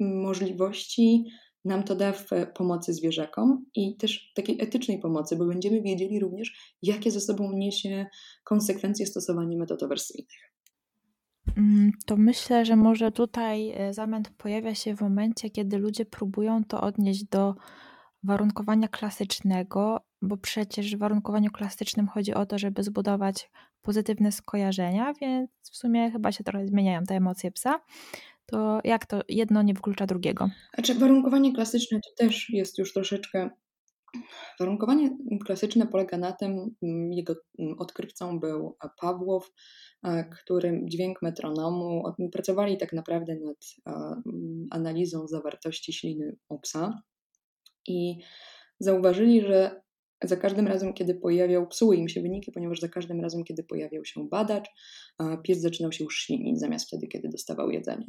[0.00, 1.24] możliwości
[1.64, 6.76] nam to da w pomocy zwierzakom i też takiej etycznej pomocy, bo będziemy wiedzieli również,
[6.82, 8.06] jakie ze sobą niesie
[8.44, 10.51] konsekwencje stosowania metod awersyjnych.
[11.56, 16.64] Mm, to myślę, że może tutaj e, zamęt pojawia się w momencie, kiedy ludzie próbują
[16.64, 17.54] to odnieść do
[18.22, 23.50] warunkowania klasycznego, bo przecież w warunkowaniu klasycznym chodzi o to, żeby zbudować
[23.82, 27.80] pozytywne skojarzenia, więc w sumie chyba się trochę zmieniają te emocje psa.
[28.46, 30.50] To jak to jedno nie wyklucza drugiego?
[30.74, 33.50] Znaczy, warunkowanie klasyczne to też jest już troszeczkę
[34.60, 35.10] Warunkowanie
[35.46, 39.50] klasyczne polega na tym, mm, jego mm, odkrywcą był Pawłow,
[40.40, 43.56] którym dźwięk metronomu, pracowali tak naprawdę nad
[44.26, 47.02] mm, analizą zawartości śliny u psa
[47.88, 48.18] i
[48.80, 49.82] zauważyli, że
[50.24, 54.04] za każdym razem, kiedy pojawiał, psuły im się wyniki, ponieważ za każdym razem, kiedy pojawiał
[54.04, 54.68] się badacz,
[55.42, 58.06] pies zaczynał się już ślinić, zamiast wtedy, kiedy dostawał jedzenie.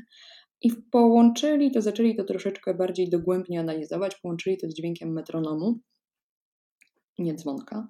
[0.63, 5.79] I połączyli to, zaczęli to troszeczkę bardziej dogłębnie analizować, połączyli to z dźwiękiem metronomu
[7.19, 7.87] nie dzwonka.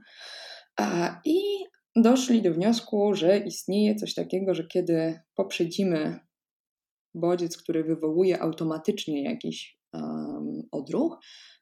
[1.26, 1.40] I
[1.96, 6.20] doszli do wniosku, że istnieje coś takiego, że kiedy poprzedzimy
[7.16, 11.18] bodziec, który wywołuje automatycznie jakiś um, odruch,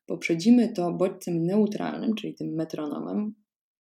[0.05, 3.35] poprzedzimy to bodźcem neutralnym, czyli tym metronomem,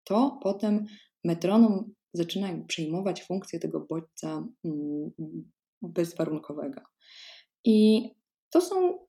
[0.05, 0.85] to potem
[1.25, 5.11] metronom zaczyna przejmować funkcję tego bodźca um,
[5.83, 6.81] bezwarunkowego.
[7.65, 8.09] I
[8.51, 9.07] to są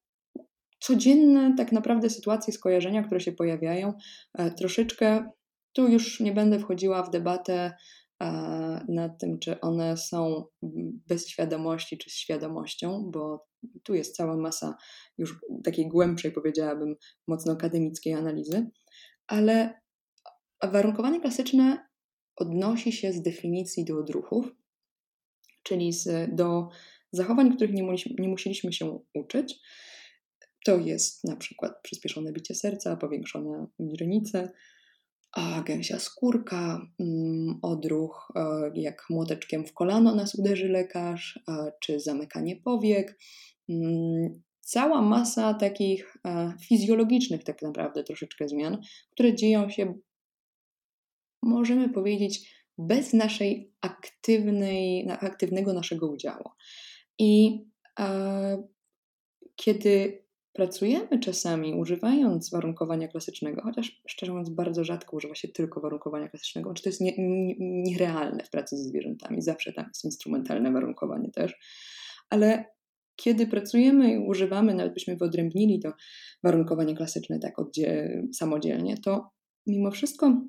[0.80, 3.94] codzienne tak naprawdę sytuacje skojarzenia, które się pojawiają.
[4.34, 5.30] E, troszeczkę
[5.74, 7.74] tu już nie będę wchodziła w debatę
[8.22, 8.28] e,
[8.90, 10.46] nad tym, czy one są
[11.08, 13.48] bez świadomości, czy z świadomością, bo
[13.84, 14.76] tu jest cała masa
[15.18, 16.96] już takiej głębszej, powiedziałabym,
[17.28, 18.70] mocno akademickiej analizy,
[19.28, 19.82] ale
[20.64, 21.88] warunkowanie klasyczne
[22.36, 24.52] odnosi się z definicji do odruchów,
[25.68, 26.70] czyli z, do
[27.12, 29.60] zachowań, których nie, nie musieliśmy się uczyć.
[30.66, 34.52] To jest na przykład przyspieszone bicie serca, powiększone źrenice,
[35.32, 41.40] a gęsia skórka, mm, odruch e, jak młoteczkiem w kolano nas uderzy lekarz,
[41.82, 43.20] czy zamykanie powiek.
[43.70, 48.78] Mm, cała masa takich e, fizjologicznych tak naprawdę troszeczkę zmian,
[49.12, 49.94] które dzieją się,
[51.44, 56.50] możemy powiedzieć, bez naszej aktywnej, aktywnego naszego udziału.
[57.20, 57.62] I
[58.00, 58.64] e,
[59.56, 66.30] kiedy pracujemy czasami używając warunkowania klasycznego, chociaż szczerze mówiąc bardzo rzadko używa się tylko warunkowania
[66.30, 70.72] klasycznego, czy to jest nie, nie, nierealne w pracy ze zwierzętami, zawsze tam jest instrumentalne
[70.72, 71.56] warunkowanie też,
[72.30, 72.66] ale
[73.16, 75.92] kiedy pracujemy i używamy, nawet byśmy wyodrębnili to
[76.44, 77.56] warunkowanie klasyczne tak
[78.34, 79.30] samodzielnie, to
[79.68, 80.42] mimo wszystko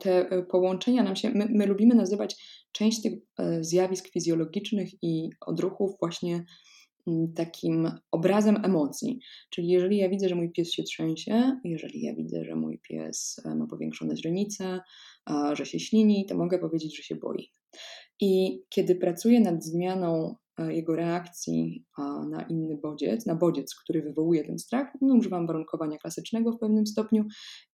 [0.00, 2.36] te e, połączenia nam się, my, my lubimy nazywać
[2.72, 6.44] część tych e, zjawisk fizjologicznych i odruchów właśnie
[7.06, 9.18] mm, takim obrazem emocji.
[9.50, 13.40] Czyli jeżeli ja widzę, że mój pies się trzęsie, jeżeli ja widzę, że mój pies
[13.44, 14.80] e, ma powiększone źrenice,
[15.52, 17.50] że się ślini, to mogę powiedzieć, że się boi.
[18.20, 20.36] I kiedy pracuję nad zmianą
[20.68, 21.86] jego reakcji
[22.30, 26.86] na inny bodziec, na bodziec, który wywołuje ten strach, no używam warunkowania klasycznego w pewnym
[26.86, 27.24] stopniu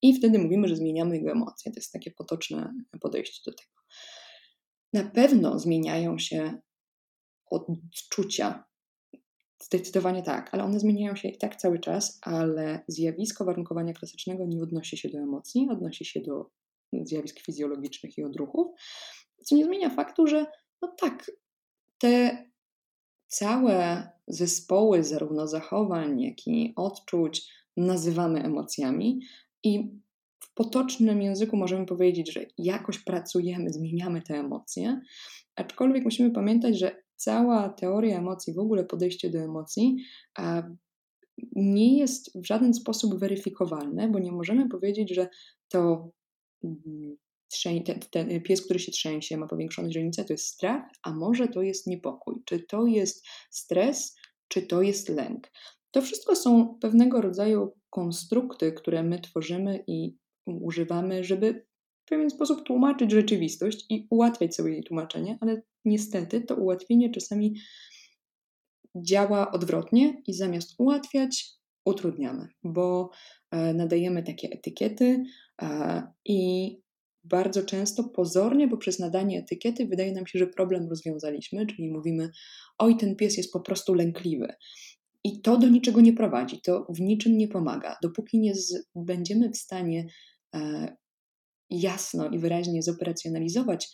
[0.03, 1.73] i wtedy mówimy, że zmieniamy jego emocje.
[1.73, 3.73] To jest takie potoczne podejście do tego.
[4.93, 6.61] Na pewno zmieniają się
[7.51, 8.65] odczucia.
[9.63, 14.63] Zdecydowanie tak, ale one zmieniają się i tak cały czas, ale zjawisko warunkowania klasycznego nie
[14.63, 16.51] odnosi się do emocji, odnosi się do
[16.93, 18.67] zjawisk fizjologicznych i odruchów,
[19.45, 20.47] co nie zmienia faktu, że
[20.83, 21.31] no tak,
[21.99, 22.45] te
[23.29, 29.21] całe zespoły zarówno zachowań, jak i odczuć nazywamy emocjami
[29.65, 29.91] i
[30.41, 35.01] w potocznym języku możemy powiedzieć, że jakoś pracujemy, zmieniamy te emocje,
[35.57, 39.97] aczkolwiek musimy pamiętać, że cała teoria emocji, w ogóle podejście do emocji,
[41.53, 45.29] nie jest w żaden sposób weryfikowalne, bo nie możemy powiedzieć, że
[45.69, 46.11] to
[46.65, 47.17] mm,
[47.85, 51.63] ten, ten, pies, który się trzęsie, ma powiększone źrenice, to jest strach, a może to
[51.63, 52.43] jest niepokój.
[52.45, 54.17] Czy to jest stres,
[54.49, 55.51] czy to jest lęk.
[55.91, 61.67] To wszystko są pewnego rodzaju konstrukty, które my tworzymy i używamy, żeby
[62.07, 67.55] w pewien sposób tłumaczyć rzeczywistość i ułatwiać sobie jej tłumaczenie, ale niestety to ułatwienie czasami
[68.97, 73.11] działa odwrotnie i zamiast ułatwiać, utrudniamy, bo
[73.51, 75.25] e, nadajemy takie etykiety
[75.63, 76.71] e, i
[77.29, 82.31] bardzo często pozornie, bo przez nadanie etykiety wydaje nam się, że problem rozwiązaliśmy, czyli mówimy,
[82.79, 84.55] oj, ten pies jest po prostu lękliwy.
[85.25, 87.97] I to do niczego nie prowadzi, to w niczym nie pomaga.
[88.03, 90.07] Dopóki nie z, będziemy w stanie
[90.55, 90.97] e,
[91.71, 93.89] jasno i wyraźnie zoperacjonalizować,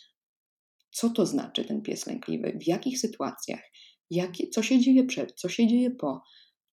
[0.91, 3.61] co to znaczy ten pies lękliwy, w jakich sytuacjach,
[4.09, 6.21] jak, co się dzieje przed, co się dzieje po,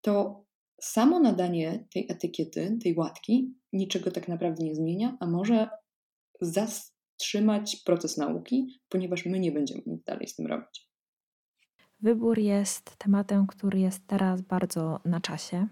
[0.00, 0.44] to
[0.80, 5.68] samo nadanie tej etykiety, tej łatki, niczego tak naprawdę nie zmienia, a może
[6.40, 10.90] zatrzymać proces nauki, ponieważ my nie będziemy nic dalej z tym robić.
[12.00, 15.66] Wybór jest tematem, który jest teraz bardzo na czasie.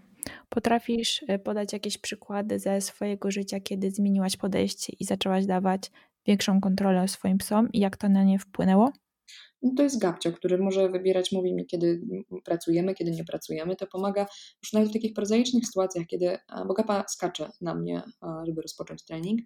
[0.48, 5.90] Potrafisz e, podać jakieś przykłady ze swojego życia, kiedy zmieniłaś podejście i zaczęłaś dawać
[6.26, 8.92] większą kontrolę swoim psom i jak to na nie wpłynęło?
[9.62, 12.00] No to jest gabcio, który może wybierać, mówi mi, kiedy
[12.44, 13.76] pracujemy, kiedy nie pracujemy.
[13.76, 14.26] To pomaga
[14.62, 18.02] już nawet w takich prozaicznych sytuacjach, kiedy, bo gapa skacze na mnie,
[18.46, 19.40] żeby rozpocząć trening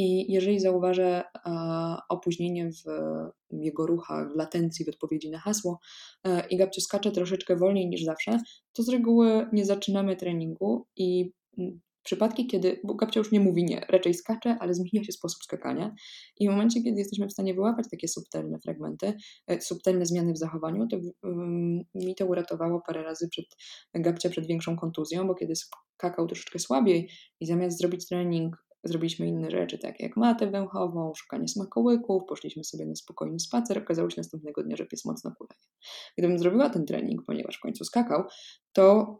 [0.00, 1.24] i jeżeli zauważę
[2.08, 2.84] opóźnienie w
[3.50, 5.80] jego ruchach, w latencji, w odpowiedzi na hasło
[6.24, 8.38] e, i gabcio skacze troszeczkę wolniej niż zawsze,
[8.72, 11.32] to z reguły nie zaczynamy treningu i
[12.02, 15.94] przypadki, kiedy, bo Gabcia już nie mówi nie, raczej skacze, ale zmienia się sposób skakania.
[16.38, 19.12] I w momencie, kiedy jesteśmy w stanie wyłapać takie subtelne fragmenty,
[19.46, 23.46] e, subtelne zmiany w zachowaniu, to um, mi to uratowało parę razy przed
[23.94, 27.10] Gabcia przed większą kontuzją, bo kiedy skakał troszeczkę słabiej
[27.40, 32.86] i zamiast zrobić trening zrobiliśmy inne rzeczy, takie jak matę węchową, szukanie smakołyków, poszliśmy sobie
[32.86, 35.60] na spokojny spacer, okazało się następnego dnia, że pies mocno kuleje.
[36.18, 38.24] Gdybym zrobiła ten trening, ponieważ w końcu skakał,
[38.72, 39.16] to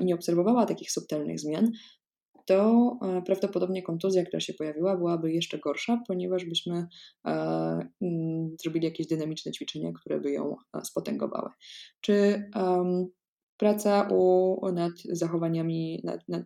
[0.00, 1.70] i nie obserwowała takich subtelnych zmian,
[2.46, 6.86] to e, prawdopodobnie kontuzja, która się pojawiła, byłaby jeszcze gorsza, ponieważ byśmy
[7.26, 7.30] e,
[8.02, 11.50] mm, zrobili jakieś dynamiczne ćwiczenia, które by ją e, spotęgowały.
[12.00, 12.44] Czy
[13.56, 16.44] praca u, nad zachowaniami nad, nad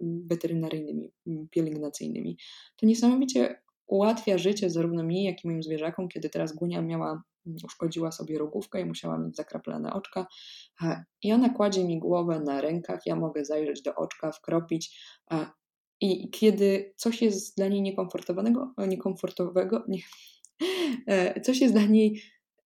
[0.00, 1.12] weterynaryjnymi,
[1.50, 2.36] pielęgnacyjnymi.
[2.76, 7.22] To niesamowicie ułatwia życie zarówno mi, jak i moim zwierzakom, kiedy teraz Gunia miała
[7.64, 10.26] uszkodziła sobie rogówkę i musiała mieć zakraplane oczka.
[11.22, 15.00] I ona kładzie mi głowę na rękach, ja mogę zajrzeć do oczka, wkropić.
[16.00, 19.98] I kiedy coś jest dla niej niekomfortowego, niekomfortowego nie,
[21.06, 22.22] e, coś jest dla niej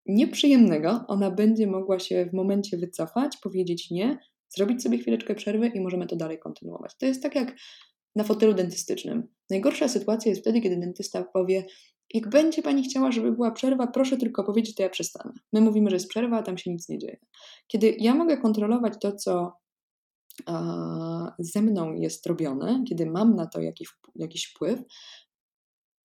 [0.07, 4.19] nieprzyjemnego, ona będzie mogła się w momencie wycofać, powiedzieć nie,
[4.57, 6.97] zrobić sobie chwileczkę przerwy i możemy to dalej kontynuować.
[6.99, 7.57] To jest tak jak
[8.17, 9.29] na fotelu dentystycznym.
[9.51, 11.65] Najgorsza sytuacja jest wtedy, kiedy dentysta powie:
[12.15, 15.33] jak będzie pani chciała, żeby była przerwa, proszę tylko powiedzieć, to ja przestanę.
[15.53, 17.17] My mówimy, że jest przerwa, a tam się nic nie dzieje.
[17.67, 19.53] Kiedy ja mogę kontrolować to, co
[21.39, 24.81] ze mną jest robione, kiedy mam na to jakiś, jakiś wpływ,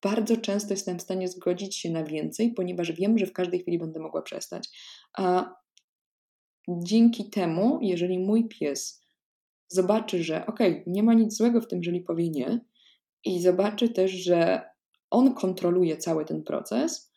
[0.06, 3.80] bardzo często jestem w stanie zgodzić się na więcej, ponieważ wiem, że w każdej chwili
[3.80, 4.70] będę mogła przestać.
[5.18, 5.56] A
[6.70, 9.06] dzięki temu, jeżeli mój pies
[9.68, 12.60] zobaczy, że okej, okay, nie ma nic złego w tym, jeżeli powie nie,
[13.24, 14.62] i zobaczy też, że
[15.10, 17.12] on kontroluje cały ten proces,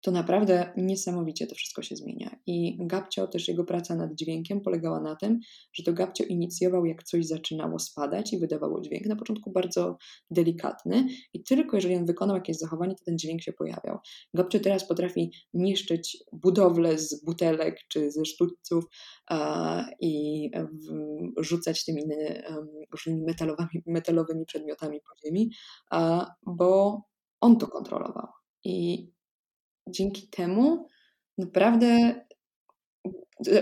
[0.00, 2.36] to naprawdę niesamowicie to wszystko się zmienia.
[2.46, 5.40] I Gabcio, też jego praca nad dźwiękiem polegała na tym,
[5.72, 9.06] że to Gabcio inicjował, jak coś zaczynało spadać i wydawało dźwięk.
[9.06, 9.96] Na początku bardzo
[10.30, 13.98] delikatny i tylko jeżeli on wykonał jakieś zachowanie, to ten dźwięk się pojawiał.
[14.34, 18.84] Gabcio teraz potrafi niszczyć budowle z butelek czy ze sztućców
[20.00, 25.50] i w, rzucać tymi um, różnymi metalowymi, metalowymi przedmiotami po ziemi,
[26.46, 27.00] bo
[27.40, 28.26] on to kontrolował.
[28.64, 29.08] I
[29.90, 30.86] dzięki temu
[31.38, 32.14] naprawdę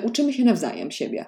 [0.04, 1.26] uczymy się nawzajem siebie.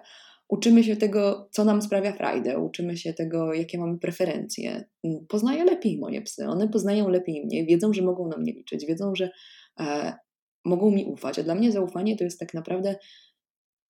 [0.49, 4.85] Uczymy się tego, co nam sprawia frajdę, uczymy się tego, jakie mamy preferencje.
[5.29, 9.15] Poznaję lepiej moje psy, one poznają lepiej mnie, wiedzą, że mogą na mnie liczyć, wiedzą,
[9.15, 9.31] że
[9.81, 10.13] e,
[10.65, 11.39] mogą mi ufać.
[11.39, 12.97] A dla mnie zaufanie to jest tak naprawdę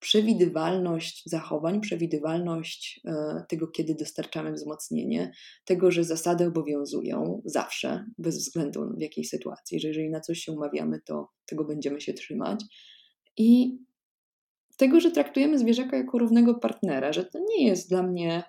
[0.01, 5.33] przewidywalność zachowań, przewidywalność e, tego, kiedy dostarczamy wzmocnienie,
[5.65, 10.53] tego, że zasady obowiązują zawsze, bez względu w jakiej sytuacji, że jeżeli na coś się
[10.53, 12.65] umawiamy, to tego będziemy się trzymać.
[13.37, 13.79] I
[14.77, 18.43] tego, że traktujemy zwierzaka jako równego partnera, że to nie jest dla mnie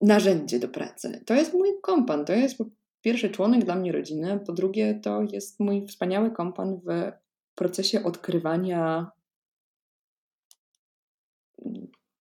[0.00, 1.22] narzędzie do pracy.
[1.26, 2.64] To jest mój kompan, to jest po
[3.00, 7.12] pierwsze członek dla mnie rodziny, po drugie to jest mój wspaniały kompan w
[7.54, 9.10] procesie odkrywania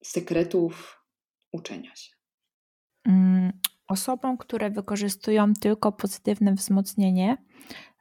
[0.03, 1.03] sekretów
[1.51, 2.11] uczenia się.
[3.05, 3.51] Mm,
[3.87, 7.37] osobom, które wykorzystują tylko pozytywne wzmocnienie,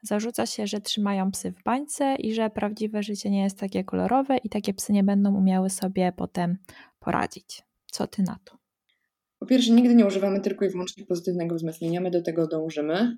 [0.03, 4.37] zarzuca się, że trzymają psy w bańce i że prawdziwe życie nie jest takie kolorowe
[4.37, 6.59] i takie psy nie będą umiały sobie potem
[6.99, 7.63] poradzić.
[7.87, 8.60] Co ty na to?
[9.41, 13.17] Po pierwsze, nigdy nie używamy tylko i wyłącznie pozytywnego wzmocnienia, my do tego dążymy,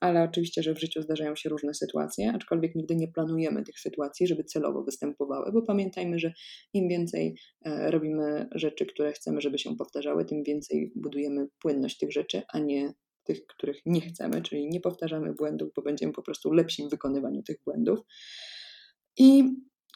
[0.00, 4.26] ale oczywiście, że w życiu zdarzają się różne sytuacje, aczkolwiek nigdy nie planujemy tych sytuacji,
[4.26, 6.32] żeby celowo występowały, bo pamiętajmy, że
[6.72, 12.12] im więcej e, robimy rzeczy, które chcemy, żeby się powtarzały, tym więcej budujemy płynność tych
[12.12, 12.94] rzeczy, a nie
[13.24, 17.42] tych, których nie chcemy, czyli nie powtarzamy błędów, bo będziemy po prostu lepsi w wykonywaniu
[17.42, 17.98] tych błędów.
[19.18, 19.44] I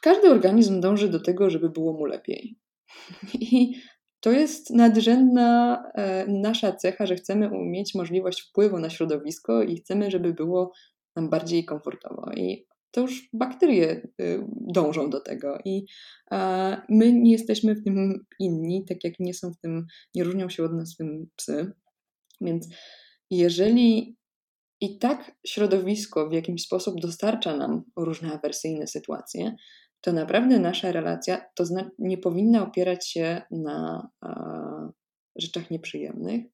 [0.03, 2.57] każdy organizm dąży do tego, żeby było mu lepiej.
[3.35, 3.75] I
[4.23, 10.11] to jest nadrzędna e, nasza cecha, że chcemy mieć możliwość wpływu na środowisko i chcemy,
[10.11, 10.73] żeby było
[11.17, 12.33] nam bardziej komfortowo.
[12.37, 15.87] I to już bakterie y, dążą do tego i
[16.89, 20.65] my nie jesteśmy w tym inni, tak jak nie są w tym, nie różnią się
[20.65, 21.73] od nas w tym psy.
[22.41, 22.69] Więc
[23.31, 24.17] jeżeli
[24.81, 29.57] i tak środowisko w jakiś sposób dostarcza nam różne awersyjne sytuacje,
[30.03, 31.65] to naprawdę nasza relacja to
[31.99, 34.09] nie powinna opierać się na
[35.37, 36.45] rzeczach nieprzyjemnych.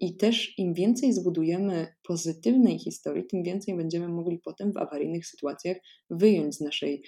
[0.00, 5.76] I też im więcej zbudujemy pozytywnej historii, tym więcej będziemy mogli potem w awaryjnych sytuacjach
[6.10, 7.02] wyjąć z naszej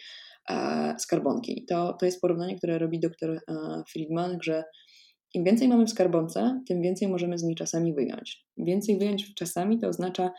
[0.98, 1.64] skarbonki.
[1.68, 3.38] To, to jest porównanie, które robi e,
[3.92, 4.64] Friedman, że
[5.34, 8.46] im więcej mamy w skarbonce, tym więcej możemy z niej czasami wyjąć.
[8.56, 10.30] Więcej wyjąć czasami to oznacza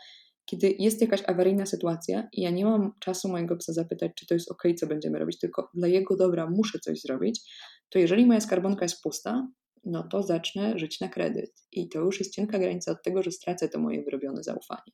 [0.44, 4.34] kiedy jest jakaś awaryjna sytuacja i ja nie mam czasu mojego psa zapytać, czy to
[4.34, 7.40] jest ok, co będziemy robić, tylko dla jego dobra muszę coś zrobić,
[7.88, 9.48] to jeżeli moja skarbonka jest pusta,
[9.84, 11.52] no to zacznę żyć na kredyt.
[11.72, 14.92] I to już jest cienka granica od tego, że stracę to moje wyrobione zaufanie.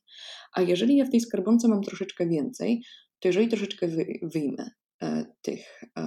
[0.53, 2.83] A jeżeli ja w tej skarbonce mam troszeczkę więcej,
[3.21, 3.89] to jeżeli troszeczkę
[4.23, 4.71] wyjmę
[5.03, 6.03] e, tych e,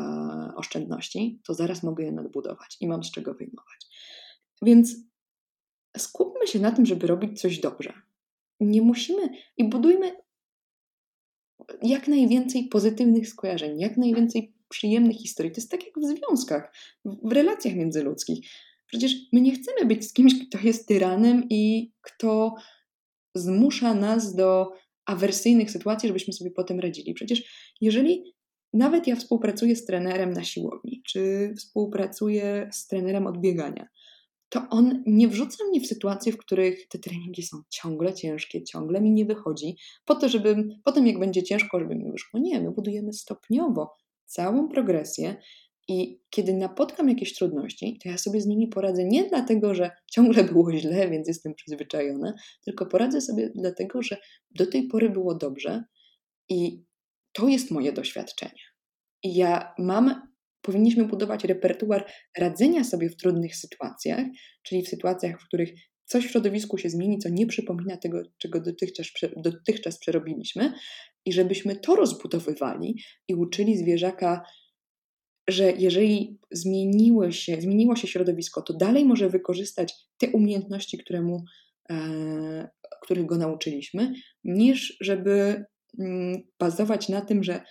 [0.56, 3.88] oszczędności, to zaraz mogę je nadbudować i mam z czego wyjmować.
[4.62, 4.96] Więc
[5.98, 7.94] skupmy się na tym, żeby robić coś dobrze
[8.66, 10.12] nie musimy i budujmy
[11.82, 15.52] jak najwięcej pozytywnych skojarzeń, jak najwięcej przyjemnych historii.
[15.52, 16.74] To jest tak jak w związkach,
[17.06, 18.50] w relacjach międzyludzkich.
[18.88, 22.56] Przecież my nie chcemy być z kimś, kto jest tyranem i kto
[23.36, 24.68] zmusza nas do
[25.06, 27.14] awersyjnych sytuacji, żebyśmy sobie potem radzili.
[27.14, 27.44] Przecież
[27.82, 28.24] jeżeli
[28.74, 33.88] nawet ja współpracuję z trenerem na siłowni, czy współpracuję z trenerem odbiegania,
[34.52, 39.02] to on nie wrzuca mnie w sytuacje, w których te treningi są ciągle ciężkie, ciągle
[39.02, 39.76] mi nie wychodzi,
[40.06, 42.40] po to, żeby potem jak będzie ciężko, żeby mi wyszło.
[42.40, 43.96] Nie, my budujemy stopniowo
[44.26, 45.36] całą progresję
[45.88, 50.44] i kiedy napotkam jakieś trudności, to ja sobie z nimi poradzę nie dlatego, że ciągle
[50.44, 52.34] było źle, więc jestem przyzwyczajona,
[52.66, 54.18] tylko poradzę sobie dlatego, że
[54.52, 55.84] do tej pory było dobrze
[56.50, 56.84] i
[57.32, 58.62] to jest moje doświadczenie.
[59.24, 60.31] I ja mam
[60.62, 64.26] powinniśmy budować repertuar radzenia sobie w trudnych sytuacjach,
[64.64, 65.70] czyli w sytuacjach, w których
[66.06, 69.08] coś w środowisku się zmieni, co nie przypomina tego, czego dotychczas,
[69.38, 70.74] dotychczas przerobiliśmy,
[71.26, 74.44] i żebyśmy to rozbudowywali i uczyli zwierzaka,
[75.48, 81.44] że jeżeli zmieniło się, zmieniło się środowisko, to dalej może wykorzystać te umiejętności, które mu
[81.90, 82.70] e,
[83.02, 85.66] których go nauczyliśmy, niż żeby
[86.00, 87.64] mm, bazować na tym, że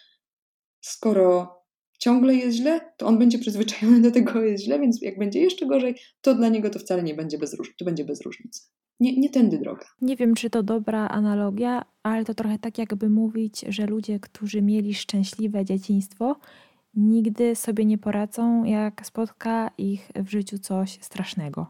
[0.81, 1.60] skoro
[2.01, 5.67] ciągle jest źle, to on będzie przyzwyczajony do tego, jest źle, więc jak będzie jeszcze
[5.67, 8.63] gorzej, to dla niego to wcale nie będzie bez, róż- to będzie bez różnicy.
[9.01, 9.87] Nie, nie tędy droga.
[10.01, 14.63] Nie wiem, czy to dobra analogia, ale to trochę tak, jakby mówić, że ludzie, którzy
[14.63, 16.37] mieli szczęśliwe dzieciństwo,
[16.95, 21.67] nigdy sobie nie poradzą, jak spotka ich w życiu coś strasznego.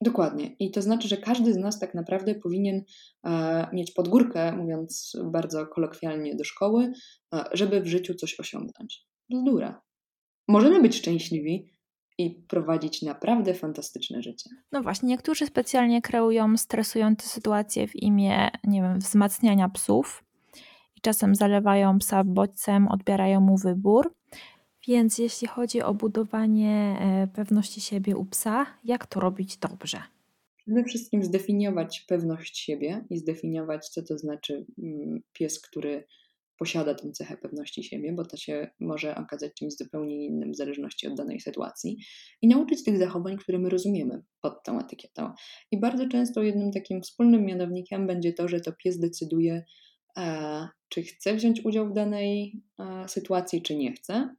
[0.00, 0.56] Dokładnie.
[0.58, 2.82] I to znaczy, że każdy z nas tak naprawdę powinien
[3.24, 6.92] e, mieć podgórkę, mówiąc bardzo kolokwialnie, do szkoły,
[7.34, 9.06] e, żeby w życiu coś osiągnąć.
[9.30, 9.82] Bzdura.
[10.48, 11.70] Możemy być szczęśliwi
[12.18, 14.50] i prowadzić naprawdę fantastyczne życie.
[14.72, 20.24] No właśnie, niektórzy specjalnie kreują stresujące sytuacje w imię, nie wiem, wzmacniania psów
[20.96, 24.14] i czasem zalewają psa bodźcem, odbierają mu wybór.
[24.88, 30.02] Więc jeśli chodzi o budowanie e, pewności siebie u psa, jak to robić dobrze?
[30.56, 36.06] Przede wszystkim zdefiniować pewność siebie i zdefiniować, co to znaczy mm, pies, który
[36.58, 41.06] posiada tę cechę pewności siebie, bo to się może okazać czymś zupełnie innym w zależności
[41.06, 41.98] od danej sytuacji,
[42.42, 45.32] i nauczyć tych zachowań, które my rozumiemy pod tą etykietą.
[45.72, 49.64] I bardzo często jednym takim wspólnym mianownikiem będzie to, że to pies decyduje,
[50.18, 54.34] e, czy chce wziąć udział w danej e, sytuacji, czy nie chce,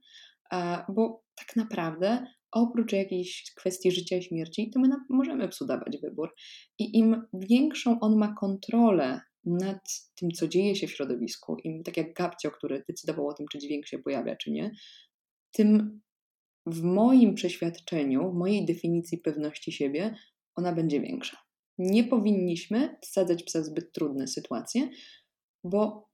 [0.53, 5.97] e, bo tak naprawdę oprócz jakiejś kwestii życia i śmierci, to my możemy psu dawać
[5.97, 6.33] wybór.
[6.79, 11.97] I im większą on ma kontrolę nad tym, co dzieje się w środowisku, i tak
[11.97, 14.71] jak Gabcio, który decydował o tym, czy dźwięk się pojawia, czy nie,
[15.51, 16.01] tym
[16.65, 20.15] w moim przeświadczeniu, w mojej definicji pewności siebie,
[20.55, 21.37] ona będzie większa.
[21.77, 24.89] Nie powinniśmy wsadzać psa w zbyt trudne sytuacje,
[25.63, 26.09] bo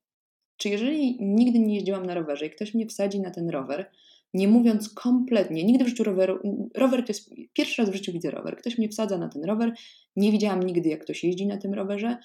[0.57, 3.91] czy jeżeli nigdy nie jeździłam na rowerze i ktoś mnie wsadzi na ten rower,
[4.33, 6.39] nie mówiąc kompletnie, nigdy w życiu roweru,
[6.75, 9.73] rower to jest pierwszy raz w życiu widzę rower, ktoś mnie wsadza na ten rower,
[10.15, 12.17] nie widziałam nigdy jak ktoś jeździ na tym rowerze,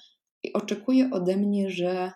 [0.43, 2.11] i oczekuje ode mnie, że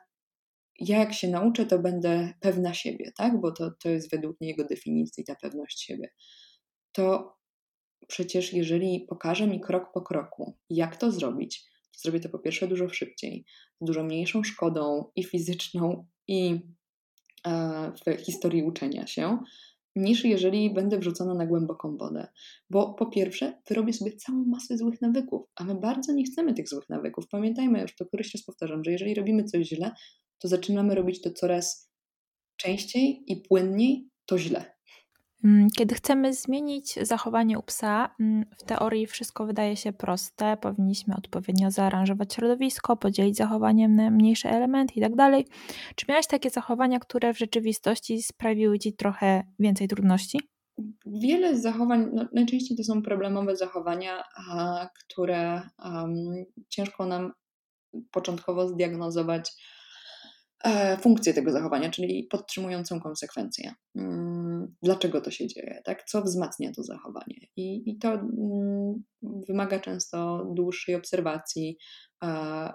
[0.80, 3.42] ja jak się nauczę, to będę pewna siebie, tak?
[3.42, 6.10] Bo to, to jest według niego definicji ta pewność siebie.
[6.92, 7.38] To
[8.08, 12.68] przecież jeżeli pokaże mi krok po kroku, jak to zrobić, to zrobię to po pierwsze
[12.68, 13.46] dużo szybciej,
[13.82, 16.60] z dużo mniejszą szkodą i fizyczną, i
[17.48, 19.40] e, w historii uczenia się,
[19.96, 22.28] niż jeżeli będę wrzucona na głęboką wodę.
[22.70, 26.70] Bo po pierwsze, wyrobię sobie całą masę złych nawyków, a my bardzo nie chcemy tych
[26.70, 27.28] złych nawyków.
[27.28, 29.92] Pamiętajmy, już to któryś raz powtarzam, że jeżeli robimy coś źle,
[30.40, 31.92] to zaczynamy robić to coraz
[32.58, 34.73] częściej i płynniej, to źle.
[35.44, 40.58] Mm, kiedy chcemy zmienić zachowanie u psa, mm, w teorii wszystko wydaje się proste.
[40.58, 45.16] Powinniśmy odpowiednio zaaranżować środowisko, podzielić zachowaniem na mniejsze elementy itd.
[45.16, 45.46] Tak
[45.96, 50.40] Czy miałeś takie zachowania, które w rzeczywistości sprawiły ci trochę więcej trudności?
[51.06, 57.32] Wiele zachowań, no najczęściej to są problemowe zachowania, a, które um, ciężko nam
[58.12, 59.52] początkowo zdiagnozować
[60.64, 63.74] E, funkcję tego zachowania, czyli podtrzymującą konsekwencję.
[63.96, 64.33] Mm,
[64.84, 65.82] dlaczego to się dzieje?
[65.86, 66.04] Tak?
[66.04, 67.38] Co wzmacnia to zachowanie?
[67.56, 69.04] I, i to mm,
[69.48, 71.78] wymaga często dłuższej obserwacji.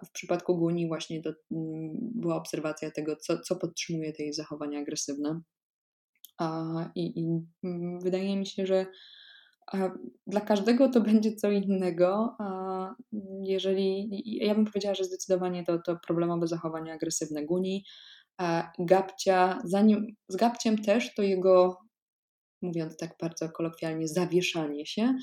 [0.07, 5.41] W przypadku Guni właśnie to mm, była obserwacja tego, co, co podtrzymuje te zachowania agresywne.
[6.95, 7.25] I, I
[8.03, 8.87] wydaje mi się, że
[10.27, 12.37] dla każdego to będzie co innego.
[13.43, 14.11] Jeżeli,
[14.47, 17.85] ja bym powiedziała, że zdecydowanie to, to problemowe zachowanie agresywne Guni.
[18.79, 21.77] Gabcia, zanim, z Gabciem też to jego,
[22.63, 25.15] mówiąc tak bardzo kolokwialnie, zawieszanie się.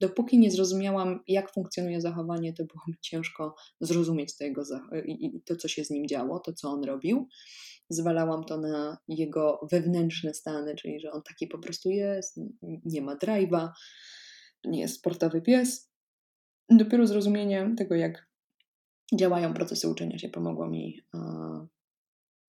[0.00, 4.62] Dopóki nie zrozumiałam, jak funkcjonuje zachowanie, to było mi ciężko zrozumieć to, jego,
[5.46, 7.28] to, co się z nim działo, to, co on robił
[7.90, 12.40] zwalałam to na jego wewnętrzne stany, czyli że on taki po prostu jest,
[12.84, 13.68] nie ma drive'a,
[14.64, 15.90] nie jest sportowy pies.
[16.70, 18.28] Dopiero zrozumienie tego, jak
[19.14, 21.00] działają procesy uczenia się, pomogło mi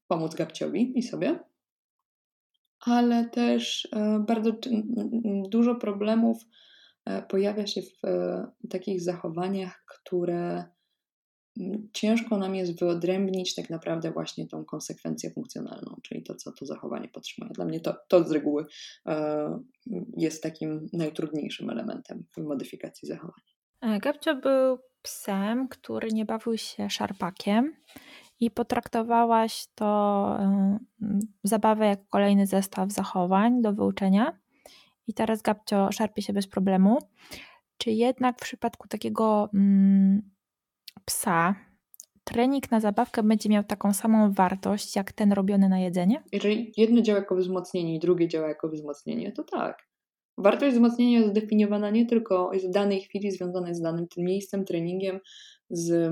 [0.08, 1.40] pomóc Gabciowi i sobie.
[2.86, 4.52] Ale też e, bardzo
[5.50, 6.38] dużo problemów
[7.06, 10.66] e, pojawia się w e, takich zachowaniach, które
[11.94, 17.08] ciężko nam jest wyodrębnić tak naprawdę właśnie tą konsekwencję funkcjonalną, czyli to, co to zachowanie
[17.08, 17.54] podtrzymuje.
[17.54, 18.66] Dla mnie to, to z reguły
[20.18, 23.42] jest takim najtrudniejszym elementem w modyfikacji zachowań.
[23.82, 27.76] E, Gabcio był psem, który nie bawił się szarpakiem
[28.40, 29.86] i potraktowałaś to
[30.40, 30.78] e,
[31.44, 34.40] zabawę jako kolejny zestaw zachowań do wyuczenia.
[35.08, 36.98] I teraz Gabcio szarpie się bez problemu.
[37.78, 40.22] Czy jednak w przypadku takiego mm,
[41.06, 41.56] psa
[42.24, 46.24] trening na zabawkę będzie miał taką samą wartość jak ten robiony na jedzenie?
[46.32, 49.88] Jeżeli jedno działa jako wzmocnienie i drugie działa jako wzmocnienie, to tak.
[50.38, 54.66] Wartość wzmocnienia jest zdefiniowana nie tylko jest w danej chwili związana z danym tym miejscem,
[54.66, 55.20] treningiem,
[55.70, 56.12] z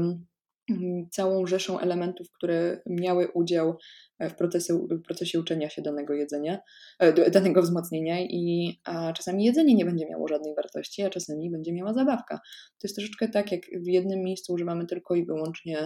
[1.12, 3.78] całą rzeszą elementów, które miały udział
[4.20, 6.60] w procesie, w procesie uczenia się danego jedzenia,
[7.00, 11.74] e, danego wzmocnienia i a czasami jedzenie nie będzie miało żadnej wartości, a czasami będzie
[11.74, 12.38] miała zabawka.
[12.80, 15.78] To jest troszeczkę tak, jak w jednym miejscu używamy tylko i wyłącznie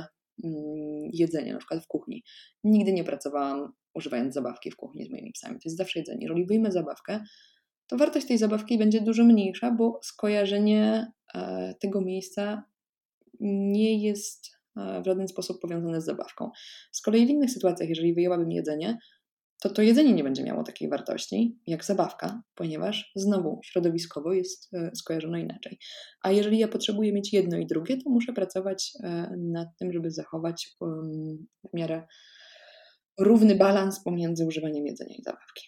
[0.43, 2.23] mm, jedzenia, na przykład w kuchni.
[2.63, 5.55] Nigdy nie pracowałam używając zabawki w kuchni z moimi psami.
[5.55, 6.21] To jest zawsze jedzenie.
[6.21, 7.23] Jeżeli wyjmę zabawkę,
[7.87, 12.63] to wartość tej zabawki będzie dużo mniejsza, bo skojarzenie e, tego miejsca
[13.39, 14.56] nie jest e,
[15.01, 16.51] w żaden sposób powiązane z zabawką.
[16.91, 18.97] Z kolei w innych sytuacjach, jeżeli wyjęłabym jedzenie,
[19.61, 24.91] to to jedzenie nie będzie miało takiej wartości jak zabawka, ponieważ znowu środowiskowo jest e,
[24.95, 25.79] skojarzone inaczej.
[26.23, 28.93] A jeżeli ja potrzebuję mieć jedno i drugie, to muszę pracować
[29.37, 30.85] nad tym, żeby zachować w
[31.73, 32.03] miarę
[33.19, 35.67] równy balans pomiędzy używaniem jedzenia i zabawki.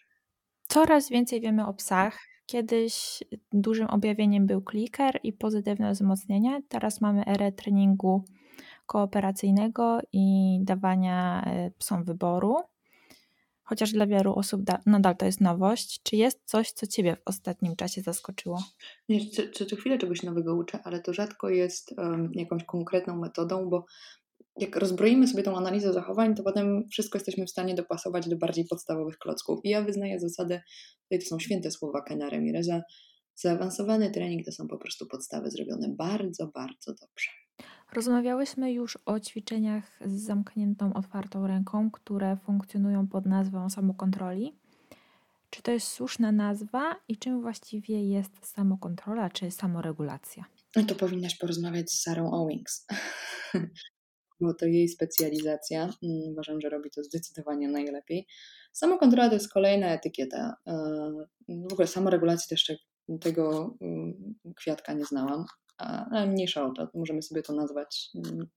[0.68, 2.20] Coraz więcej wiemy o psach.
[2.46, 6.62] Kiedyś dużym objawieniem był kliker i pozytywne wzmocnienie.
[6.70, 8.24] Teraz mamy erę treningu
[8.90, 12.56] kooperacyjnego i dawania e, psom wyboru.
[13.64, 16.00] Chociaż dla wielu osób nadal to jest nowość.
[16.04, 18.64] Czy jest coś, co Ciebie w ostatnim czasie zaskoczyło?
[19.10, 23.18] Nie, co, co, co chwilę czegoś nowego uczę, ale to rzadko jest um, jakąś konkretną
[23.18, 23.86] metodą, bo
[24.58, 28.66] jak rozbroimy sobie tą analizę zachowań, to potem wszystko jesteśmy w stanie dopasować do bardziej
[28.66, 29.60] podstawowych klocków.
[29.64, 30.62] I ja wyznaję zasadę,
[31.04, 32.82] tutaj to są święte słowa Kena Ramireza,
[33.36, 37.49] zaawansowany trening to są po prostu podstawy zrobione bardzo, bardzo dobrze.
[37.94, 44.56] Rozmawiałyśmy już o ćwiczeniach z zamkniętą, otwartą ręką, które funkcjonują pod nazwą samokontroli.
[45.50, 50.46] Czy to jest słuszna nazwa i czym właściwie jest samokontrola czy samoregulacja?
[50.76, 52.88] No to powinnaś porozmawiać z Sarą Owings.
[54.42, 55.84] bo to jej specjalizacja.
[55.84, 58.28] Mm, uważam, że robi to zdecydowanie najlepiej.
[58.74, 60.56] Samokontrola to jest kolejna etykieta.
[60.68, 60.74] E,
[61.70, 62.76] w ogóle samoregulacji jeszcze
[63.22, 65.46] tego mm, kwiatka nie znałam,
[65.80, 66.90] ale mniejsza o to.
[66.94, 68.48] Możemy sobie to nazwać mm,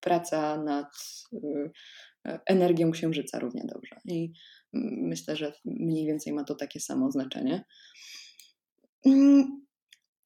[0.00, 0.86] praca nad
[1.32, 1.70] y,
[2.46, 3.96] energią księżyca równie dobrze.
[4.04, 4.32] I
[4.72, 7.64] myślę, że mniej więcej ma to takie samo znaczenie.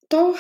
[0.09, 0.35] To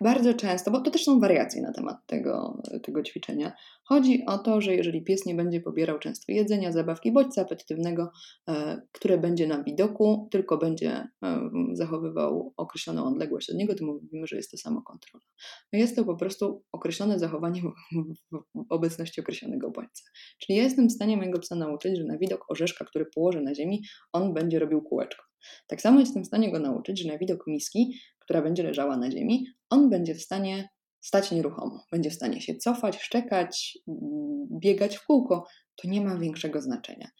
[0.00, 3.52] bardzo często, bo to też są wariacje na temat tego, tego ćwiczenia.
[3.84, 8.10] Chodzi o to, że jeżeli pies nie będzie pobierał często jedzenia, zabawki, bodźca apetytywnego,
[8.48, 14.26] e, które będzie na widoku, tylko będzie e, zachowywał określoną odległość od niego, to mówimy,
[14.26, 15.24] że jest to samokontrola.
[15.72, 20.10] No jest to po prostu określone zachowanie w obecności określonego bodźca.
[20.38, 23.54] Czyli ja jestem w stanie mojego psa nauczyć, że na widok orzeszka, który położę na
[23.54, 23.82] ziemi,
[24.12, 25.24] on będzie robił kółeczko.
[25.66, 29.10] Tak samo jestem w stanie go nauczyć, że na widok miski, która będzie leżała na
[29.10, 30.68] ziemi, on będzie w stanie
[31.00, 31.84] stać nieruchomo.
[31.92, 35.46] Będzie w stanie się cofać, szczekać, mm, biegać w kółko.
[35.76, 37.10] To nie ma większego znaczenia.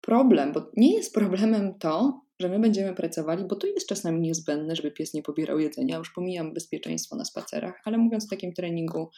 [0.00, 4.76] Problem, bo nie jest problemem to, że my będziemy pracowali, bo to jest czasami niezbędne,
[4.76, 5.98] żeby pies nie pobierał jedzenia.
[5.98, 9.10] Już pomijam bezpieczeństwo na spacerach, ale mówiąc o takim treningu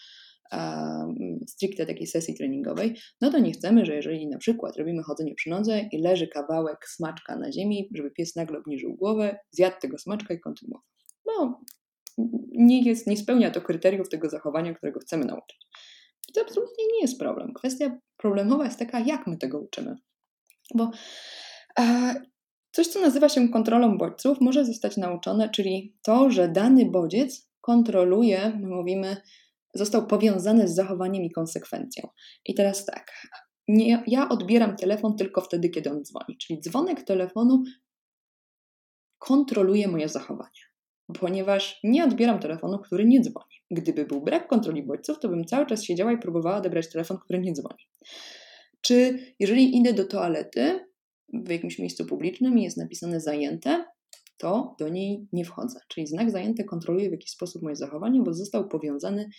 [1.47, 5.51] stricte takiej sesji treningowej, no to nie chcemy, że jeżeli na przykład robimy chodzenie przy
[5.51, 10.35] nodze i leży kawałek smaczka na ziemi, żeby pies nagle obniżył głowę, zjadł tego smaczka
[10.35, 10.83] i kontynuował.
[11.27, 11.61] No,
[12.53, 15.59] nie, jest, nie spełnia to kryteriów tego zachowania, którego chcemy nauczyć.
[16.29, 17.53] I to absolutnie nie jest problem.
[17.55, 19.97] Kwestia problemowa jest taka, jak my tego uczymy.
[20.75, 20.91] Bo
[21.79, 22.15] e,
[22.73, 28.53] coś, co nazywa się kontrolą bodźców, może zostać nauczone, czyli to, że dany bodziec kontroluje,
[28.61, 29.17] my mówimy,
[29.75, 32.09] został powiązany z zachowaniem i konsekwencją.
[32.45, 33.13] I teraz tak,
[33.69, 36.39] nie, ja odbieram telefon tylko wtedy, kiedy on dzwoni.
[36.39, 37.63] Czyli dzwonek telefonu
[39.19, 40.61] kontroluje moje zachowanie,
[41.21, 43.57] ponieważ nie odbieram telefonu, który nie dzwoni.
[43.71, 47.39] Gdyby był brak kontroli bodźców, to bym cały czas siedziała i próbowała odebrać telefon, który
[47.39, 47.89] nie dzwoni.
[48.81, 50.87] Czy jeżeli idę do toalety
[51.33, 53.85] w jakimś miejscu publicznym i jest napisane zajęte,
[54.41, 55.81] to do niej nie wchodzę.
[55.89, 59.31] Czyli znak zajęty kontroluje w jakiś sposób moje zachowanie, bo został powiązany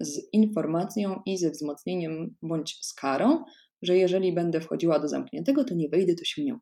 [0.00, 3.44] z informacją i ze wzmocnieniem bądź z karą,
[3.82, 6.58] że jeżeli będę wchodziła do zamkniętego, to nie wejdę, to się nie.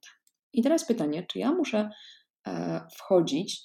[0.52, 1.90] I teraz pytanie, czy ja muszę
[2.46, 3.62] e, wchodzić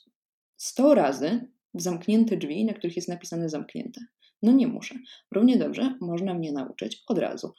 [0.58, 4.02] 100 razy w zamknięte drzwi, na których jest napisane zamknięte?
[4.42, 4.96] No nie muszę.
[5.32, 7.54] Równie dobrze można mnie nauczyć od razu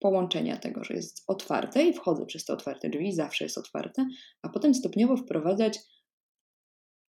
[0.00, 4.06] połączenia tego, że jest otwarte i wchodzę przez te otwarte drzwi, zawsze jest otwarte,
[4.42, 5.78] a potem stopniowo wprowadzać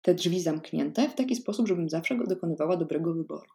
[0.02, 3.50] te drzwi zamknięte w taki sposób, żebym zawsze dokonywała dobrego wyboru.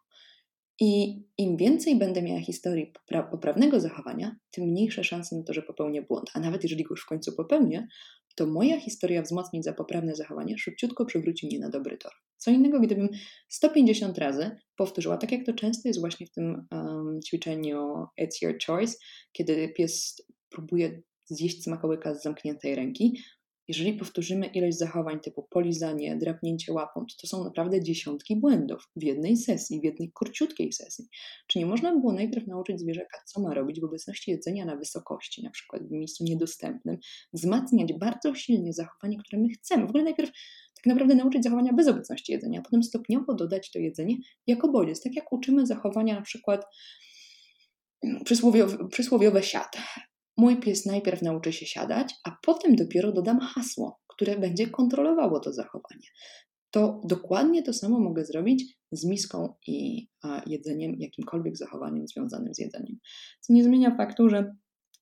[0.80, 2.93] I im więcej będę miała historii
[3.32, 6.32] poprawnego zachowania, tym mniejsze szanse na to, że popełnię błąd.
[6.34, 7.88] A nawet jeżeli go już w końcu popełnię,
[8.36, 12.11] to moja historia wzmocnień za poprawne zachowanie szybciutko przywróci mnie na dobry tor.
[12.38, 13.09] Co innego, gdybym
[13.49, 18.57] 150 razy powtórzyła, tak jak to często jest właśnie w tym um, ćwiczeniu It's Your
[18.67, 18.93] Choice,
[19.32, 23.19] kiedy pies próbuje zjeść smakołyka z zamkniętej ręki,
[23.68, 29.03] jeżeli powtórzymy ilość zachowań typu polizanie, drapnięcie łapą, to to są naprawdę dziesiątki błędów w
[29.03, 31.05] jednej sesji, w jednej króciutkiej sesji.
[31.47, 35.43] Czy nie można było najpierw nauczyć zwierzaka, co ma robić w obecności jedzenia na wysokości,
[35.43, 36.97] na przykład w miejscu niedostępnym,
[37.34, 39.86] wzmacniać bardzo silnie zachowanie, które my chcemy.
[39.86, 40.32] W ogóle najpierw
[40.76, 44.16] tak naprawdę nauczyć zachowania bez obecności jedzenia, a potem stopniowo dodać to jedzenie
[44.47, 45.01] jako bodziec.
[45.01, 46.66] Tak jak uczymy zachowania na przykład
[48.26, 49.78] przysłowiowe, przysłowiowe siat.
[50.38, 55.53] Mój pies najpierw nauczy się siadać, a potem dopiero dodam hasło, które będzie kontrolowało to
[55.53, 56.07] zachowanie.
[56.71, 60.07] To dokładnie to samo mogę zrobić z miską i
[60.45, 62.99] jedzeniem, jakimkolwiek zachowaniem związanym z jedzeniem.
[63.41, 64.55] Co nie zmienia faktu, że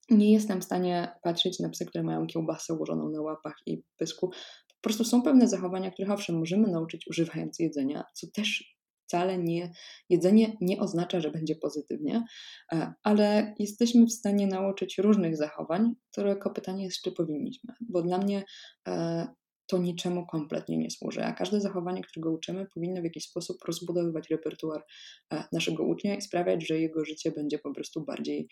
[0.09, 4.29] nie jestem w stanie patrzeć na psy, które mają kiełbasę ułożoną na łapach i pysku.
[4.67, 8.77] Po prostu są pewne zachowania, których owszem możemy nauczyć używając jedzenia, co też
[9.12, 9.72] wcale nie,
[10.09, 12.26] jedzenie nie oznacza, że będzie pozytywnie,
[12.74, 18.18] e, ale jesteśmy w stanie nauczyć różnych zachowań, tylko pytanie jest, czy powinniśmy, bo dla
[18.18, 18.43] mnie
[18.88, 19.28] e,
[19.68, 24.30] to niczemu kompletnie nie służy, a każde zachowanie, którego uczymy, powinno w jakiś sposób rozbudowywać
[24.30, 24.86] repertuar
[25.34, 28.47] e, naszego ucznia i sprawiać, że jego życie będzie po prostu bardziej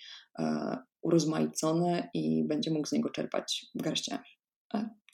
[1.02, 4.30] urozmaicone i będzie mógł z niego czerpać garściami.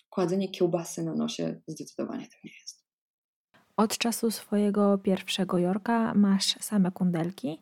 [0.10, 2.85] Kładzenie kiełbasy na nosie zdecydowanie tym nie jest.
[3.78, 7.60] Od czasu swojego pierwszego Jorka masz same kundelki.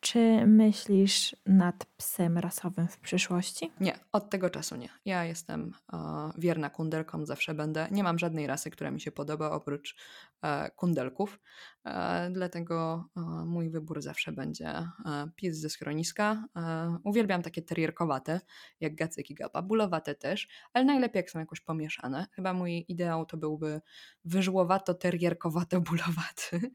[0.00, 3.72] Czy myślisz nad psem rasowym w przyszłości?
[3.80, 4.88] Nie, od tego czasu nie.
[5.04, 7.88] Ja jestem e, wierna kundelkom, zawsze będę.
[7.90, 9.96] Nie mam żadnej rasy, która mi się podoba oprócz
[10.42, 11.40] e, kundelków.
[11.84, 14.88] E, dlatego e, mój wybór zawsze będzie e,
[15.36, 16.44] pies ze schroniska.
[16.56, 18.40] E, uwielbiam takie terrierkowate,
[18.80, 22.26] jak Gacek i Gapa, bulowate też, ale najlepiej jak są jakoś pomieszane.
[22.32, 23.80] Chyba mój ideał to byłby
[24.24, 26.70] wyżłowato-terrierkowato-bulowaty.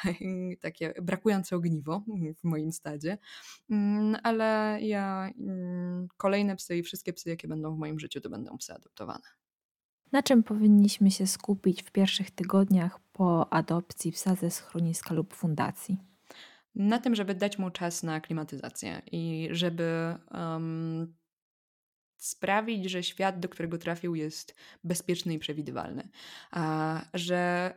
[0.62, 2.04] takie brakujące ogniwo
[2.38, 3.18] w moim stadzie.
[3.70, 8.30] Mm, ale ja mm, kolejne psy i wszystkie psy, jakie będą w moim życiu, to
[8.30, 9.24] będą psy adoptowane.
[10.12, 15.98] Na czym powinniśmy się skupić w pierwszych tygodniach po adopcji psa ze schroniska lub fundacji?
[16.74, 21.14] Na tym, żeby dać mu czas na aklimatyzację i żeby um,
[22.16, 24.54] sprawić, że świat, do którego trafił, jest
[24.84, 26.08] bezpieczny i przewidywalny.
[26.50, 27.72] A, że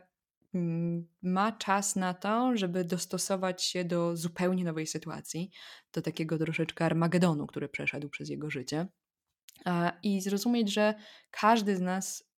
[1.22, 5.50] ma czas na to, żeby dostosować się do zupełnie nowej sytuacji,
[5.92, 8.86] do takiego troszeczkę Armagedonu, który przeszedł przez jego życie.
[10.02, 10.94] I zrozumieć, że
[11.30, 12.30] każdy z nas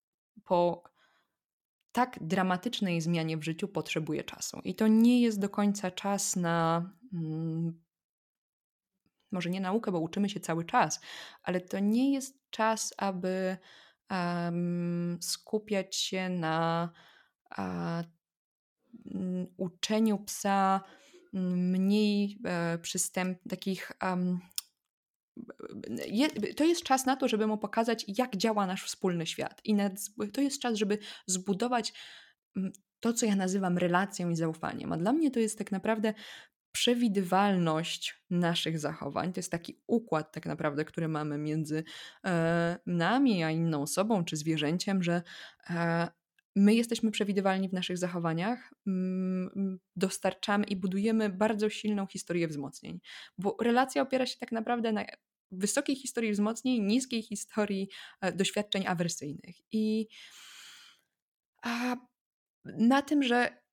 [0.43, 0.83] po
[1.91, 4.61] tak dramatycznej zmianie w życiu potrzebuje czasu.
[4.63, 6.89] I to nie jest do końca czas na.
[7.13, 7.83] Mm,
[9.31, 11.01] może nie naukę, bo uczymy się cały czas,
[11.43, 13.57] ale to nie jest czas, aby
[14.09, 16.89] um, skupiać się na
[17.57, 20.81] um, uczeniu psa
[21.33, 24.39] mniej e, przystęp, takich um,
[26.55, 29.61] to jest czas na to, żeby mu pokazać, jak działa nasz wspólny świat.
[29.63, 29.77] I
[30.33, 30.97] to jest czas, żeby
[31.27, 31.93] zbudować
[32.57, 34.93] mm, to, co ja nazywam relacją i zaufaniem.
[34.93, 36.13] A dla mnie to jest tak naprawdę
[36.71, 39.33] przewidywalność naszych zachowań.
[39.33, 41.83] To jest taki układ, tak naprawdę, który mamy między
[42.25, 45.21] e, nami a inną osobą czy zwierzęciem, że
[45.69, 46.07] e,
[46.55, 52.99] my jesteśmy przewidywalni w naszych zachowaniach, mm, dostarczamy i budujemy bardzo silną historię wzmocnień,
[53.37, 55.05] bo relacja opiera się tak naprawdę na
[55.51, 57.89] wysokiej historii wzmocnień, niskiej historii
[58.21, 59.55] e, doświadczeń awersyjnych.
[59.71, 60.07] I
[62.65, 63.63] na tym, że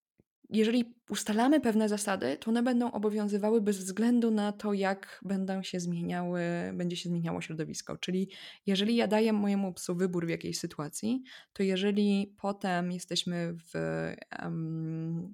[0.51, 5.81] jeżeli ustalamy pewne zasady, to one będą obowiązywały bez względu na to, jak będą się
[5.81, 6.43] zmieniały,
[6.75, 7.97] będzie się zmieniało środowisko.
[7.97, 8.31] Czyli
[8.67, 13.73] jeżeli ja daję mojemu psu wybór w jakiejś sytuacji, to jeżeli potem jesteśmy w,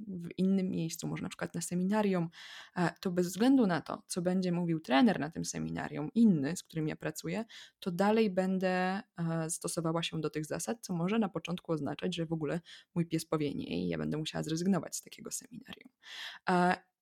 [0.08, 2.28] w innym miejscu, może na przykład na seminarium,
[2.76, 6.62] e, to bez względu na to, co będzie mówił trener na tym seminarium, inny, z
[6.62, 7.44] którym ja pracuję,
[7.80, 12.26] to dalej będę e, stosowała się do tych zasad, co może na początku oznaczać, że
[12.26, 12.60] w ogóle
[12.94, 15.65] mój pies powie nie i ja będę musiała zrezygnować z takiego seminarium.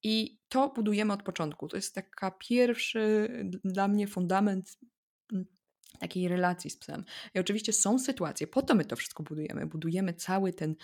[0.02, 1.68] I to budujemy od początku.
[1.68, 3.28] To jest taka pierwszy
[3.64, 4.78] dla mnie fundament
[5.98, 7.04] takiej relacji z psem.
[7.34, 9.66] I oczywiście są sytuacje, po to my to wszystko budujemy.
[9.66, 10.74] Budujemy cały ten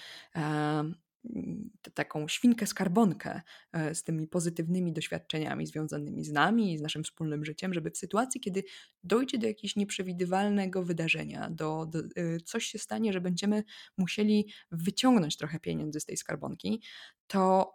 [1.94, 3.40] taką świnkę skarbonkę
[3.72, 7.96] e, z tymi pozytywnymi doświadczeniami związanymi z nami i z naszym wspólnym życiem, żeby w
[7.96, 8.64] sytuacji, kiedy
[9.04, 13.64] dojdzie do jakiegoś nieprzewidywalnego wydarzenia, do, do, e, coś się stanie, że będziemy
[13.98, 16.82] musieli wyciągnąć trochę pieniędzy z tej skarbonki,
[17.26, 17.72] to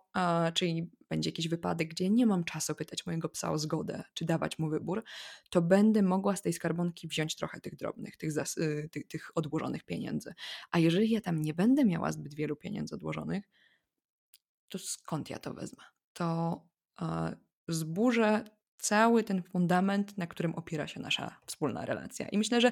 [0.53, 4.59] czyli będzie jakiś wypadek, gdzie nie mam czasu pytać mojego psa o zgodę, czy dawać
[4.59, 5.03] mu wybór,
[5.49, 9.83] to będę mogła z tej skarbonki wziąć trochę tych drobnych, tych, y, tych, tych odłożonych
[9.83, 10.33] pieniędzy.
[10.71, 13.43] A jeżeli ja tam nie będę miała zbyt wielu pieniędzy odłożonych,
[14.69, 15.83] to skąd ja to wezmę?
[16.13, 16.61] To
[17.67, 18.43] zburzę
[18.77, 22.29] cały ten fundament, na którym opiera się nasza wspólna relacja.
[22.29, 22.71] I myślę, że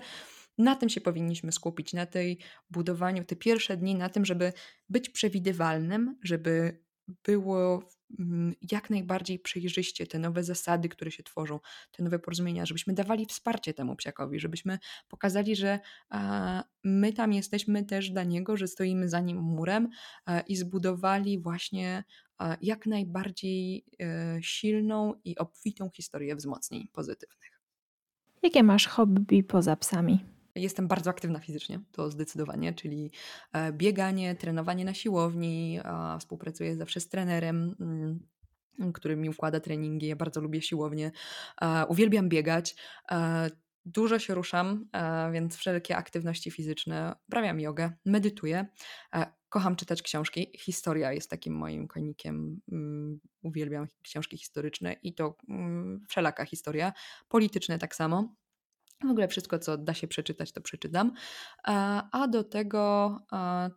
[0.57, 2.39] na tym się powinniśmy skupić, na tej
[2.69, 4.53] budowaniu, te pierwsze dni, na tym, żeby
[4.89, 6.83] być przewidywalnym, żeby
[7.23, 7.89] było
[8.19, 11.59] mm, jak najbardziej przejrzyście te nowe zasady, które się tworzą,
[11.91, 15.79] te nowe porozumienia, żebyśmy dawali wsparcie temu psiakowi, żebyśmy pokazali, że
[16.83, 19.89] my tam jesteśmy też dla niego, że stoimy za nim murem
[20.47, 22.03] i zbudowali właśnie
[22.61, 27.61] jak najbardziej e, silną i obfitą historię wzmocnień pozytywnych.
[28.43, 30.25] Jakie masz hobby poza psami?
[30.55, 33.11] Jestem bardzo aktywna fizycznie, to zdecydowanie, czyli
[33.53, 35.79] e, bieganie, trenowanie na siłowni,
[36.19, 38.19] współpracuję zawsze z trenerem, mm,
[38.93, 40.07] który mi układa treningi.
[40.07, 41.11] Ja bardzo lubię siłownię,
[41.87, 42.75] uwielbiam biegać.
[43.85, 44.89] Dużo się ruszam,
[45.31, 48.65] więc wszelkie aktywności fizyczne, uprawiam jogę, medytuję.
[49.49, 50.51] Kocham czytać książki.
[50.59, 52.61] Historia jest takim moim konikiem.
[52.71, 56.93] Mm, uwielbiam książki historyczne i to mm, wszelaka historia.
[57.29, 58.35] Polityczne tak samo.
[59.07, 61.11] W ogóle wszystko, co da się przeczytać, to przeczytam.
[62.11, 63.19] A do tego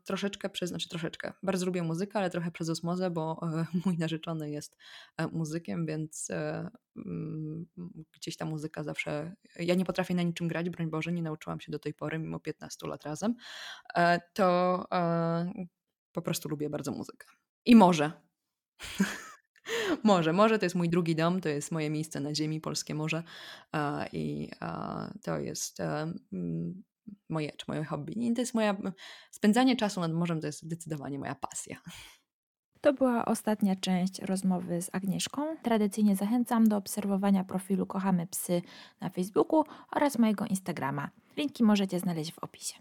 [0.05, 4.51] troszeczkę przez, znaczy troszeczkę, bardzo lubię muzykę, ale trochę przez osmozę, bo e, mój narzeczony
[4.51, 4.77] jest
[5.16, 7.66] e, muzykiem, więc e, mm,
[8.12, 9.35] gdzieś ta muzyka zawsze.
[9.59, 12.41] Ja nie potrafię na niczym grać, broń Boże, nie nauczyłam się do tej pory, mimo
[12.41, 13.35] 15 lat razem.
[14.33, 14.85] To
[16.12, 17.27] po prostu lubię bardzo muzykę.
[17.64, 18.12] I może.
[20.05, 23.23] Może, może to jest mój drugi dom, to jest moje miejsce na ziemi, polskie morze
[24.12, 24.51] i
[25.23, 26.83] to jest mm,
[27.29, 28.27] moje, czy moje hobby.
[28.27, 28.77] I to jest moja,
[29.31, 31.77] spędzanie czasu nad morzem to jest zdecydowanie moja pasja.
[32.81, 35.57] To była ostatnia część rozmowy z Agnieszką.
[35.62, 38.62] Tradycyjnie zachęcam do obserwowania profilu Kochamy Psy
[39.01, 41.11] na Facebooku oraz mojego Instagrama.
[41.37, 42.75] Linki możecie znaleźć w opisie.